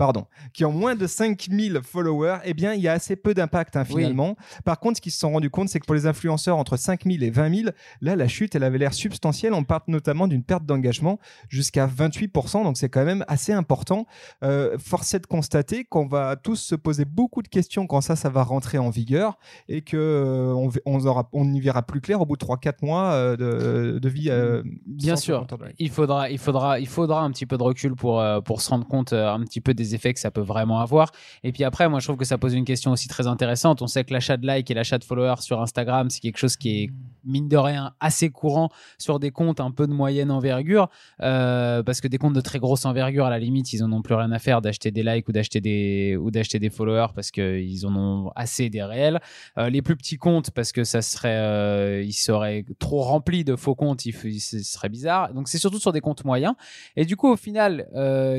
pardon, 0.00 0.24
qui 0.54 0.64
ont 0.64 0.72
moins 0.72 0.96
de 0.96 1.06
5000 1.06 1.80
followers, 1.82 2.38
eh 2.44 2.54
bien, 2.54 2.72
il 2.72 2.80
y 2.80 2.88
a 2.88 2.92
assez 2.92 3.16
peu 3.16 3.34
d'impact 3.34 3.76
hein, 3.76 3.84
finalement. 3.84 4.34
Par 4.64 4.80
contre, 4.80 4.96
ce 4.96 5.02
qu'ils 5.02 5.12
se 5.12 5.18
sont 5.18 5.30
rendus 5.30 5.50
compte, 5.50 5.68
c'est 5.68 5.78
que 5.78 5.84
pour 5.84 5.94
les 5.94 6.06
influenceurs 6.06 6.56
entre 6.56 6.78
5000 6.78 7.22
et 7.22 7.28
20 7.28 7.54
000, 7.54 7.70
là, 8.00 8.16
la 8.16 8.26
chute, 8.26 8.54
elle 8.54 8.62
avait 8.62 8.78
l'air 8.78 8.94
substantielle. 8.94 9.52
On 9.52 9.62
part 9.62 9.82
notamment 9.88 10.26
d'une 10.26 10.42
perte 10.42 10.64
d'engagement 10.64 11.18
jusqu'à 11.50 11.86
28%, 11.86 12.64
donc 12.64 12.78
c'est 12.78 12.88
quand 12.88 13.04
même 13.04 13.26
assez 13.28 13.52
important. 13.52 14.06
Euh, 14.42 14.78
force 14.78 15.12
est 15.12 15.20
de 15.20 15.26
constater 15.26 15.84
qu'on 15.84 16.06
va 16.06 16.34
tous 16.36 16.56
se 16.56 16.74
poser 16.76 17.04
beaucoup 17.04 17.42
de 17.42 17.48
questions 17.48 17.86
quand 17.86 18.00
ça, 18.00 18.16
ça 18.16 18.30
va 18.30 18.42
rentrer 18.42 18.78
en 18.78 18.88
vigueur 18.88 19.38
et 19.68 19.82
que 19.82 19.98
euh, 19.98 20.54
on, 20.54 20.70
on, 20.86 21.04
aura, 21.04 21.28
on 21.34 21.52
y 21.52 21.60
verra 21.60 21.82
plus 21.82 22.00
clair 22.00 22.22
au 22.22 22.24
bout 22.24 22.38
de 22.38 22.44
3-4 22.46 22.76
mois 22.80 23.12
euh, 23.12 23.36
de, 23.36 23.98
de, 23.98 24.08
vie. 24.08 24.30
Euh, 24.30 24.62
Bien 24.86 25.16
sûr, 25.16 25.46
il 25.78 25.90
faudra, 25.90 26.30
il 26.30 26.38
faudra, 26.38 26.80
il 26.80 26.88
faudra 26.88 27.20
un 27.20 27.30
petit 27.32 27.44
peu 27.44 27.58
de 27.58 27.62
recul 27.64 27.94
pour 27.94 28.24
pour 28.46 28.62
se 28.62 28.70
rendre 28.70 28.86
compte 28.86 29.12
un 29.12 29.40
petit 29.40 29.60
peu 29.60 29.74
des 29.74 29.89
effets 29.94 30.14
que 30.14 30.20
ça 30.20 30.30
peut 30.30 30.40
vraiment 30.40 30.80
avoir. 30.80 31.12
Et 31.44 31.52
puis 31.52 31.64
après, 31.64 31.88
moi, 31.88 32.00
je 32.00 32.06
trouve 32.06 32.16
que 32.16 32.24
ça 32.24 32.38
pose 32.38 32.54
une 32.54 32.64
question 32.64 32.92
aussi 32.92 33.08
très 33.08 33.26
intéressante. 33.26 33.82
On 33.82 33.86
sait 33.86 34.04
que 34.04 34.12
l'achat 34.12 34.36
de 34.36 34.46
likes 34.46 34.70
et 34.70 34.74
l'achat 34.74 34.98
de 34.98 35.04
followers 35.04 35.40
sur 35.40 35.60
Instagram, 35.60 36.10
c'est 36.10 36.20
quelque 36.20 36.38
chose 36.38 36.56
qui 36.56 36.84
est, 36.84 36.90
mine 37.24 37.48
de 37.48 37.56
rien, 37.56 37.92
assez 38.00 38.30
courant 38.30 38.68
sur 38.98 39.18
des 39.18 39.30
comptes 39.30 39.60
un 39.60 39.70
peu 39.70 39.86
de 39.86 39.92
moyenne 39.92 40.30
envergure. 40.30 40.88
Euh, 41.22 41.82
parce 41.82 42.00
que 42.00 42.08
des 42.08 42.18
comptes 42.18 42.34
de 42.34 42.40
très 42.40 42.58
grosse 42.58 42.84
envergure, 42.84 43.26
à 43.26 43.30
la 43.30 43.38
limite, 43.38 43.72
ils 43.72 43.82
en 43.82 43.92
ont 43.92 44.02
plus 44.02 44.14
rien 44.14 44.32
à 44.32 44.38
faire 44.38 44.60
d'acheter 44.62 44.90
des 44.90 45.02
likes 45.02 45.28
ou 45.28 45.32
d'acheter 45.32 45.60
des, 45.60 46.16
ou 46.16 46.30
d'acheter 46.30 46.58
des 46.58 46.70
followers 46.70 47.08
parce 47.14 47.30
qu'ils 47.30 47.86
en 47.86 47.94
ont 47.96 48.30
assez 48.36 48.70
des 48.70 48.82
réels. 48.82 49.20
Euh, 49.58 49.70
les 49.70 49.82
plus 49.82 49.96
petits 49.96 50.18
comptes, 50.18 50.50
parce 50.50 50.72
que 50.72 50.84
ça 50.84 51.02
serait, 51.02 51.36
euh, 51.36 52.02
ils 52.02 52.12
seraient 52.12 52.64
trop 52.78 53.02
remplis 53.02 53.44
de 53.44 53.56
faux 53.56 53.74
comptes, 53.74 54.00
ce 54.00 54.62
serait 54.62 54.88
bizarre. 54.88 55.32
Donc 55.34 55.48
c'est 55.48 55.58
surtout 55.58 55.78
sur 55.78 55.92
des 55.92 56.00
comptes 56.00 56.24
moyens. 56.24 56.54
Et 56.96 57.04
du 57.04 57.16
coup, 57.16 57.28
au 57.28 57.36
final, 57.36 57.86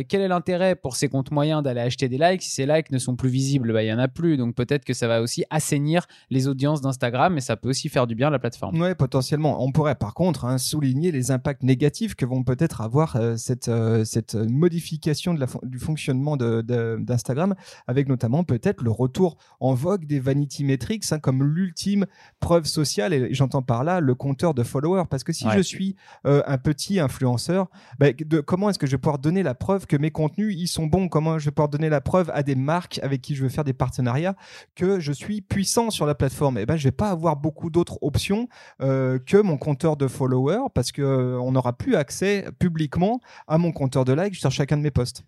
quel 0.07 0.21
est 0.21 0.27
l'intérêt 0.27 0.75
pour 0.75 0.95
ces 0.95 1.09
comptes 1.09 1.31
moyens 1.31 1.63
d'aller 1.63 1.81
acheter 1.81 2.09
des 2.09 2.17
likes. 2.17 2.41
Si 2.41 2.49
ces 2.49 2.65
likes 2.65 2.91
ne 2.91 2.97
sont 2.97 3.15
plus 3.15 3.29
visibles, 3.29 3.73
bah, 3.73 3.83
il 3.83 3.87
y 3.87 3.93
en 3.93 3.99
a 3.99 4.07
plus. 4.07 4.37
Donc 4.37 4.55
peut-être 4.55 4.85
que 4.85 4.93
ça 4.93 5.07
va 5.07 5.21
aussi 5.21 5.43
assainir 5.49 6.05
les 6.29 6.47
audiences 6.47 6.81
d'Instagram, 6.81 7.33
mais 7.33 7.41
ça 7.41 7.55
peut 7.55 7.69
aussi 7.69 7.89
faire 7.89 8.07
du 8.07 8.15
bien 8.15 8.27
à 8.27 8.31
la 8.31 8.39
plateforme. 8.39 8.70
Oui, 8.73 8.95
potentiellement. 8.95 9.63
On 9.63 9.71
pourrait 9.71 9.95
par 9.95 10.13
contre 10.13 10.45
hein, 10.45 10.57
souligner 10.57 11.11
les 11.11 11.31
impacts 11.31 11.63
négatifs 11.63 12.15
que 12.15 12.25
vont 12.25 12.43
peut-être 12.43 12.81
avoir 12.81 13.15
euh, 13.15 13.35
cette, 13.37 13.67
euh, 13.67 14.05
cette 14.05 14.35
modification 14.35 15.33
de 15.33 15.39
la 15.39 15.47
du 15.63 15.79
fonctionnement 15.79 16.37
d'Instagram, 16.37 17.55
avec 17.87 18.07
notamment 18.07 18.43
peut-être 18.43 18.83
le 18.83 18.91
retour 18.91 19.37
en 19.59 19.73
vogue 19.73 20.05
des 20.05 20.19
vanity 20.19 20.63
metrics 20.63 21.11
hein, 21.11 21.19
comme 21.19 21.43
l'ultime 21.43 22.05
preuve 22.39 22.65
sociale. 22.65 23.13
Et 23.13 23.33
j'entends 23.33 23.61
par 23.61 23.83
là 23.83 23.99
le 23.99 24.15
compteur 24.15 24.53
de 24.53 24.63
followers. 24.63 25.03
Parce 25.09 25.23
que 25.23 25.33
si 25.33 25.45
je 25.53 25.59
suis 25.59 25.95
euh, 26.25 26.41
un 26.45 26.57
petit 26.57 26.99
influenceur, 26.99 27.69
bah, 27.99 28.07
de, 28.13 28.39
comment 28.39 28.69
est-ce 28.69 28.79
que 28.79 28.87
je 28.87 28.91
vais 28.91 28.97
pouvoir 28.97 29.19
donner 29.19 29.43
la 29.43 29.53
preuve 29.53 29.87
que 29.87 29.97
mes 29.97 30.11
contenus 30.11 30.55
ils 30.57 30.67
sont 30.67 30.87
bons? 30.87 31.09
Comment 31.09 31.39
je 31.39 31.45
vais 31.45 31.51
pouvoir 31.51 31.69
donner 31.69 31.89
la 31.89 32.01
preuve 32.01 32.31
à 32.33 32.43
des 32.43 32.55
marques 32.55 32.99
avec 33.03 33.21
qui 33.21 33.35
je 33.35 33.43
veux 33.43 33.49
faire 33.49 33.63
des 33.63 33.73
partenariats 33.73 34.35
que 34.75 34.99
je 34.99 35.11
suis 35.11 35.41
puissant 35.41 35.89
sur 35.89 36.05
la 36.05 36.15
plateforme? 36.15 36.57
Eh 36.57 36.65
ben, 36.65 36.75
je 36.75 36.83
vais 36.83 36.91
pas 36.91 37.09
avoir 37.09 37.35
beaucoup 37.35 37.69
d'autres 37.69 37.97
options 38.01 38.47
euh, 38.81 39.19
que 39.19 39.37
mon 39.37 39.57
compteur 39.57 39.97
de 39.97 40.07
followers 40.07 40.69
parce 40.73 40.91
que 40.91 41.01
euh, 41.01 41.39
on 41.39 41.51
n'aura 41.51 41.73
plus 41.73 41.95
accès 41.95 42.45
publiquement 42.59 43.19
à 43.47 43.57
mon 43.57 43.71
compteur 43.71 44.05
de 44.05 44.13
likes 44.13 44.35
sur 44.35 44.51
chacun 44.51 44.77
de 44.77 44.81
mes 44.81 44.91
posts. 44.91 45.23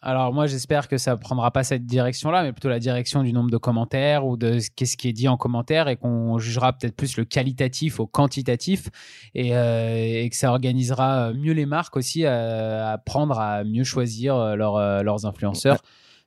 Alors 0.00 0.32
moi 0.32 0.46
j'espère 0.46 0.86
que 0.86 0.96
ça 0.96 1.16
prendra 1.16 1.50
pas 1.50 1.64
cette 1.64 1.84
direction-là, 1.84 2.44
mais 2.44 2.52
plutôt 2.52 2.68
la 2.68 2.78
direction 2.78 3.24
du 3.24 3.32
nombre 3.32 3.50
de 3.50 3.56
commentaires 3.56 4.24
ou 4.26 4.36
de 4.36 4.58
qu'est-ce 4.76 4.96
qui 4.96 5.08
est 5.08 5.12
dit 5.12 5.26
en 5.26 5.36
commentaire 5.36 5.88
et 5.88 5.96
qu'on 5.96 6.38
jugera 6.38 6.72
peut-être 6.72 6.94
plus 6.94 7.16
le 7.16 7.24
qualitatif 7.24 7.98
au 7.98 8.06
quantitatif 8.06 8.88
et, 9.34 9.56
euh, 9.56 10.28
que 10.28 10.36
ça 10.36 10.50
organisera 10.50 11.32
mieux 11.32 11.52
les 11.52 11.66
marques 11.66 11.96
aussi 11.96 12.24
à, 12.24 12.90
à 12.90 12.98
prendre 12.98 13.40
à 13.40 13.64
mieux 13.64 13.84
choisir 13.84 14.56
leurs 14.56 15.26
influenceurs 15.26 15.78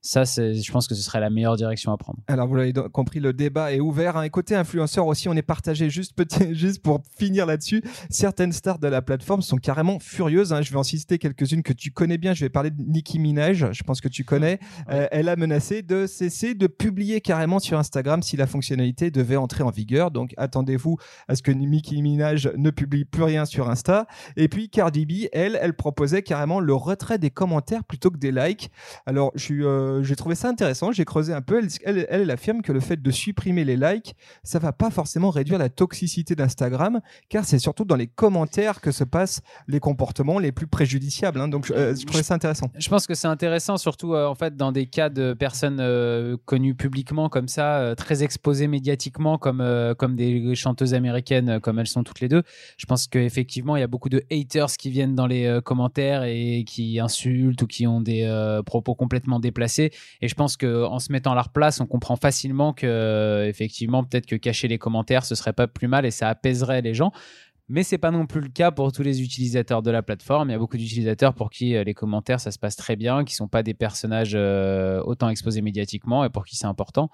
ça, 0.03 0.23
je 0.23 0.71
pense 0.71 0.87
que 0.87 0.95
ce 0.95 1.01
serait 1.03 1.19
la 1.19 1.29
meilleure 1.29 1.55
direction 1.55 1.91
à 1.91 1.97
prendre. 1.97 2.19
Alors, 2.27 2.47
vous 2.47 2.55
l'avez 2.55 2.73
compris, 2.91 3.19
le 3.19 3.33
débat 3.33 3.71
est 3.71 3.79
ouvert. 3.79 4.17
Hein. 4.17 4.23
Et 4.23 4.31
côté 4.31 4.55
influenceur 4.55 5.05
aussi, 5.05 5.29
on 5.29 5.33
est 5.33 5.43
partagé 5.43 5.91
juste, 5.91 6.15
petit, 6.15 6.55
juste 6.55 6.81
pour 6.81 7.01
finir 7.19 7.45
là-dessus. 7.45 7.83
Certaines 8.09 8.51
stars 8.51 8.79
de 8.79 8.87
la 8.87 9.03
plateforme 9.03 9.43
sont 9.43 9.57
carrément 9.57 9.99
furieuses. 9.99 10.53
Hein. 10.53 10.63
Je 10.63 10.71
vais 10.71 10.77
en 10.77 10.83
citer 10.83 11.19
quelques-unes 11.19 11.61
que 11.61 11.73
tu 11.73 11.91
connais 11.91 12.17
bien. 12.17 12.33
Je 12.33 12.43
vais 12.43 12.49
parler 12.49 12.71
de 12.71 12.81
Nicki 12.81 13.19
Minaj. 13.19 13.71
Je 13.71 13.83
pense 13.83 14.01
que 14.01 14.07
tu 14.07 14.23
connais. 14.23 14.57
Euh, 14.89 15.07
elle 15.11 15.29
a 15.29 15.35
menacé 15.35 15.83
de 15.83 16.07
cesser 16.07 16.55
de 16.55 16.65
publier 16.65 17.21
carrément 17.21 17.59
sur 17.59 17.77
Instagram 17.77 18.23
si 18.23 18.37
la 18.37 18.47
fonctionnalité 18.47 19.11
devait 19.11 19.35
entrer 19.35 19.63
en 19.63 19.69
vigueur. 19.69 20.09
Donc, 20.09 20.33
attendez-vous 20.37 20.97
à 21.27 21.35
ce 21.35 21.43
que 21.43 21.51
Nicki 21.51 22.01
Minaj 22.01 22.49
ne 22.57 22.71
publie 22.71 23.05
plus 23.05 23.23
rien 23.23 23.45
sur 23.45 23.69
Insta. 23.69 24.07
Et 24.35 24.47
puis, 24.47 24.67
Cardi 24.69 25.05
B, 25.05 25.27
elle, 25.31 25.59
elle 25.61 25.75
proposait 25.75 26.23
carrément 26.23 26.59
le 26.59 26.73
retrait 26.73 27.19
des 27.19 27.29
commentaires 27.29 27.83
plutôt 27.83 28.09
que 28.09 28.17
des 28.17 28.31
likes. 28.31 28.71
Alors, 29.05 29.31
je 29.35 29.43
suis. 29.43 29.63
Euh, 29.63 29.90
euh, 29.91 30.03
j'ai 30.03 30.15
trouvé 30.15 30.35
ça 30.35 30.47
intéressant. 30.49 30.91
J'ai 30.91 31.05
creusé 31.05 31.33
un 31.33 31.41
peu. 31.41 31.61
Elle, 31.83 32.31
affirme 32.31 32.61
que 32.61 32.71
le 32.71 32.79
fait 32.79 33.01
de 33.01 33.11
supprimer 33.11 33.63
les 33.63 33.75
likes, 33.75 34.15
ça 34.43 34.59
va 34.59 34.71
pas 34.71 34.89
forcément 34.89 35.29
réduire 35.29 35.59
la 35.59 35.69
toxicité 35.69 36.35
d'Instagram, 36.35 37.01
car 37.29 37.45
c'est 37.45 37.59
surtout 37.59 37.85
dans 37.85 37.95
les 37.95 38.07
commentaires 38.07 38.81
que 38.81 38.91
se 38.91 39.03
passent 39.03 39.41
les 39.67 39.79
comportements 39.79 40.39
les 40.39 40.51
plus 40.51 40.67
préjudiciables. 40.67 41.39
Hein. 41.39 41.47
Donc, 41.47 41.71
euh, 41.71 41.95
je 41.95 42.05
trouvais 42.05 42.23
ça 42.23 42.35
intéressant. 42.35 42.71
Je 42.77 42.89
pense 42.89 43.07
que 43.07 43.13
c'est 43.13 43.27
intéressant, 43.27 43.77
surtout 43.77 44.13
euh, 44.13 44.27
en 44.27 44.35
fait 44.35 44.55
dans 44.55 44.71
des 44.71 44.85
cas 44.85 45.09
de 45.09 45.33
personnes 45.33 45.81
connues 46.45 46.75
publiquement 46.75 47.29
comme 47.29 47.47
ça, 47.47 47.93
très 47.97 48.23
exposées 48.23 48.67
médiatiquement, 48.67 49.37
comme 49.37 49.61
comme 49.97 50.15
des 50.15 50.55
chanteuses 50.55 50.93
américaines, 50.93 51.59
comme 51.59 51.79
elles 51.79 51.87
sont 51.87 52.03
toutes 52.03 52.21
les 52.21 52.27
deux. 52.27 52.43
Je 52.77 52.85
pense 52.85 53.07
qu'effectivement, 53.07 53.75
il 53.75 53.81
y 53.81 53.83
a 53.83 53.87
beaucoup 53.87 54.09
de 54.09 54.23
haters 54.31 54.71
qui 54.77 54.89
viennent 54.89 55.15
dans 55.15 55.27
les 55.27 55.59
commentaires 55.63 56.23
et 56.23 56.63
qui 56.65 56.99
insultent 56.99 57.61
ou 57.61 57.67
qui 57.67 57.87
ont 57.87 58.01
des 58.01 58.61
propos 58.65 58.95
complètement 58.95 59.39
déplacés 59.39 59.80
et 60.21 60.27
je 60.27 60.35
pense 60.35 60.57
qu'en 60.57 60.99
se 60.99 61.11
mettant 61.11 61.31
à 61.31 61.35
leur 61.35 61.49
place, 61.49 61.79
on 61.79 61.87
comprend 61.87 62.15
facilement 62.15 62.73
que, 62.73 63.45
effectivement, 63.47 64.03
peut-être 64.03 64.25
que 64.25 64.35
cacher 64.35 64.67
les 64.67 64.77
commentaires, 64.77 65.25
ce 65.25 65.35
serait 65.35 65.53
pas 65.53 65.67
plus 65.67 65.87
mal 65.87 66.05
et 66.05 66.11
ça 66.11 66.29
apaiserait 66.29 66.81
les 66.81 66.93
gens. 66.93 67.11
Mais 67.69 67.83
c'est 67.83 67.97
pas 67.97 68.11
non 68.11 68.25
plus 68.25 68.41
le 68.41 68.49
cas 68.49 68.69
pour 68.71 68.91
tous 68.91 69.01
les 69.01 69.21
utilisateurs 69.21 69.81
de 69.81 69.91
la 69.91 70.01
plateforme. 70.01 70.49
Il 70.49 70.51
y 70.51 70.55
a 70.55 70.59
beaucoup 70.59 70.75
d'utilisateurs 70.75 71.33
pour 71.33 71.49
qui 71.49 71.75
euh, 71.75 71.85
les 71.85 71.93
commentaires 71.93 72.41
ça 72.41 72.51
se 72.51 72.59
passe 72.59 72.75
très 72.75 72.97
bien, 72.97 73.23
qui 73.23 73.33
sont 73.33 73.47
pas 73.47 73.63
des 73.63 73.73
personnages 73.73 74.33
euh, 74.35 75.01
autant 75.05 75.29
exposés 75.29 75.61
médiatiquement 75.61 76.25
et 76.25 76.29
pour 76.29 76.43
qui 76.45 76.57
c'est 76.57 76.67
important 76.67 77.09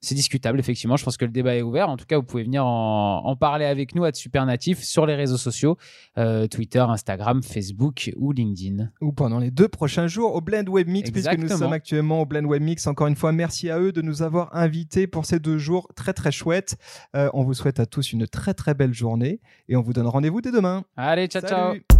c'est 0.00 0.14
discutable, 0.14 0.60
effectivement. 0.60 0.96
Je 0.96 1.04
pense 1.04 1.16
que 1.16 1.24
le 1.24 1.30
débat 1.30 1.56
est 1.56 1.62
ouvert. 1.62 1.88
En 1.88 1.96
tout 1.96 2.04
cas, 2.06 2.16
vous 2.16 2.22
pouvez 2.22 2.44
venir 2.44 2.64
en, 2.64 3.36
parler 3.36 3.64
avec 3.64 3.94
nous 3.94 4.04
à 4.04 4.12
Supernatif 4.12 4.82
sur 4.82 5.06
les 5.06 5.14
réseaux 5.14 5.36
sociaux 5.36 5.76
euh, 6.16 6.46
Twitter, 6.46 6.80
Instagram, 6.80 7.42
Facebook 7.42 8.10
ou 8.16 8.32
LinkedIn. 8.32 8.90
Ou 9.00 9.12
pendant 9.12 9.38
les 9.38 9.50
deux 9.50 9.68
prochains 9.68 10.06
jours 10.06 10.34
au 10.34 10.40
Blend 10.40 10.66
Web 10.66 10.88
Mix, 10.88 11.10
puisque 11.10 11.36
nous 11.36 11.48
sommes 11.48 11.72
actuellement 11.72 12.22
au 12.22 12.26
Blend 12.26 12.44
Web 12.44 12.62
Mix. 12.62 12.86
Encore 12.86 13.06
une 13.06 13.16
fois, 13.16 13.32
merci 13.32 13.70
à 13.70 13.78
eux 13.78 13.92
de 13.92 14.02
nous 14.02 14.22
avoir 14.22 14.54
invités 14.54 15.06
pour 15.06 15.26
ces 15.26 15.38
deux 15.38 15.58
jours 15.58 15.88
très 15.94 16.12
très 16.12 16.32
chouettes. 16.32 16.76
Euh, 17.14 17.30
on 17.34 17.44
vous 17.44 17.54
souhaite 17.54 17.80
à 17.80 17.86
tous 17.86 18.12
une 18.12 18.26
très 18.26 18.54
très 18.54 18.74
belle 18.74 18.94
journée 18.94 19.40
et 19.68 19.76
on 19.76 19.82
vous 19.82 19.92
donne 19.92 20.06
rendez-vous 20.06 20.40
dès 20.40 20.52
demain. 20.52 20.84
Allez, 20.96 21.26
ciao 21.26 21.42
ciao 21.42 21.97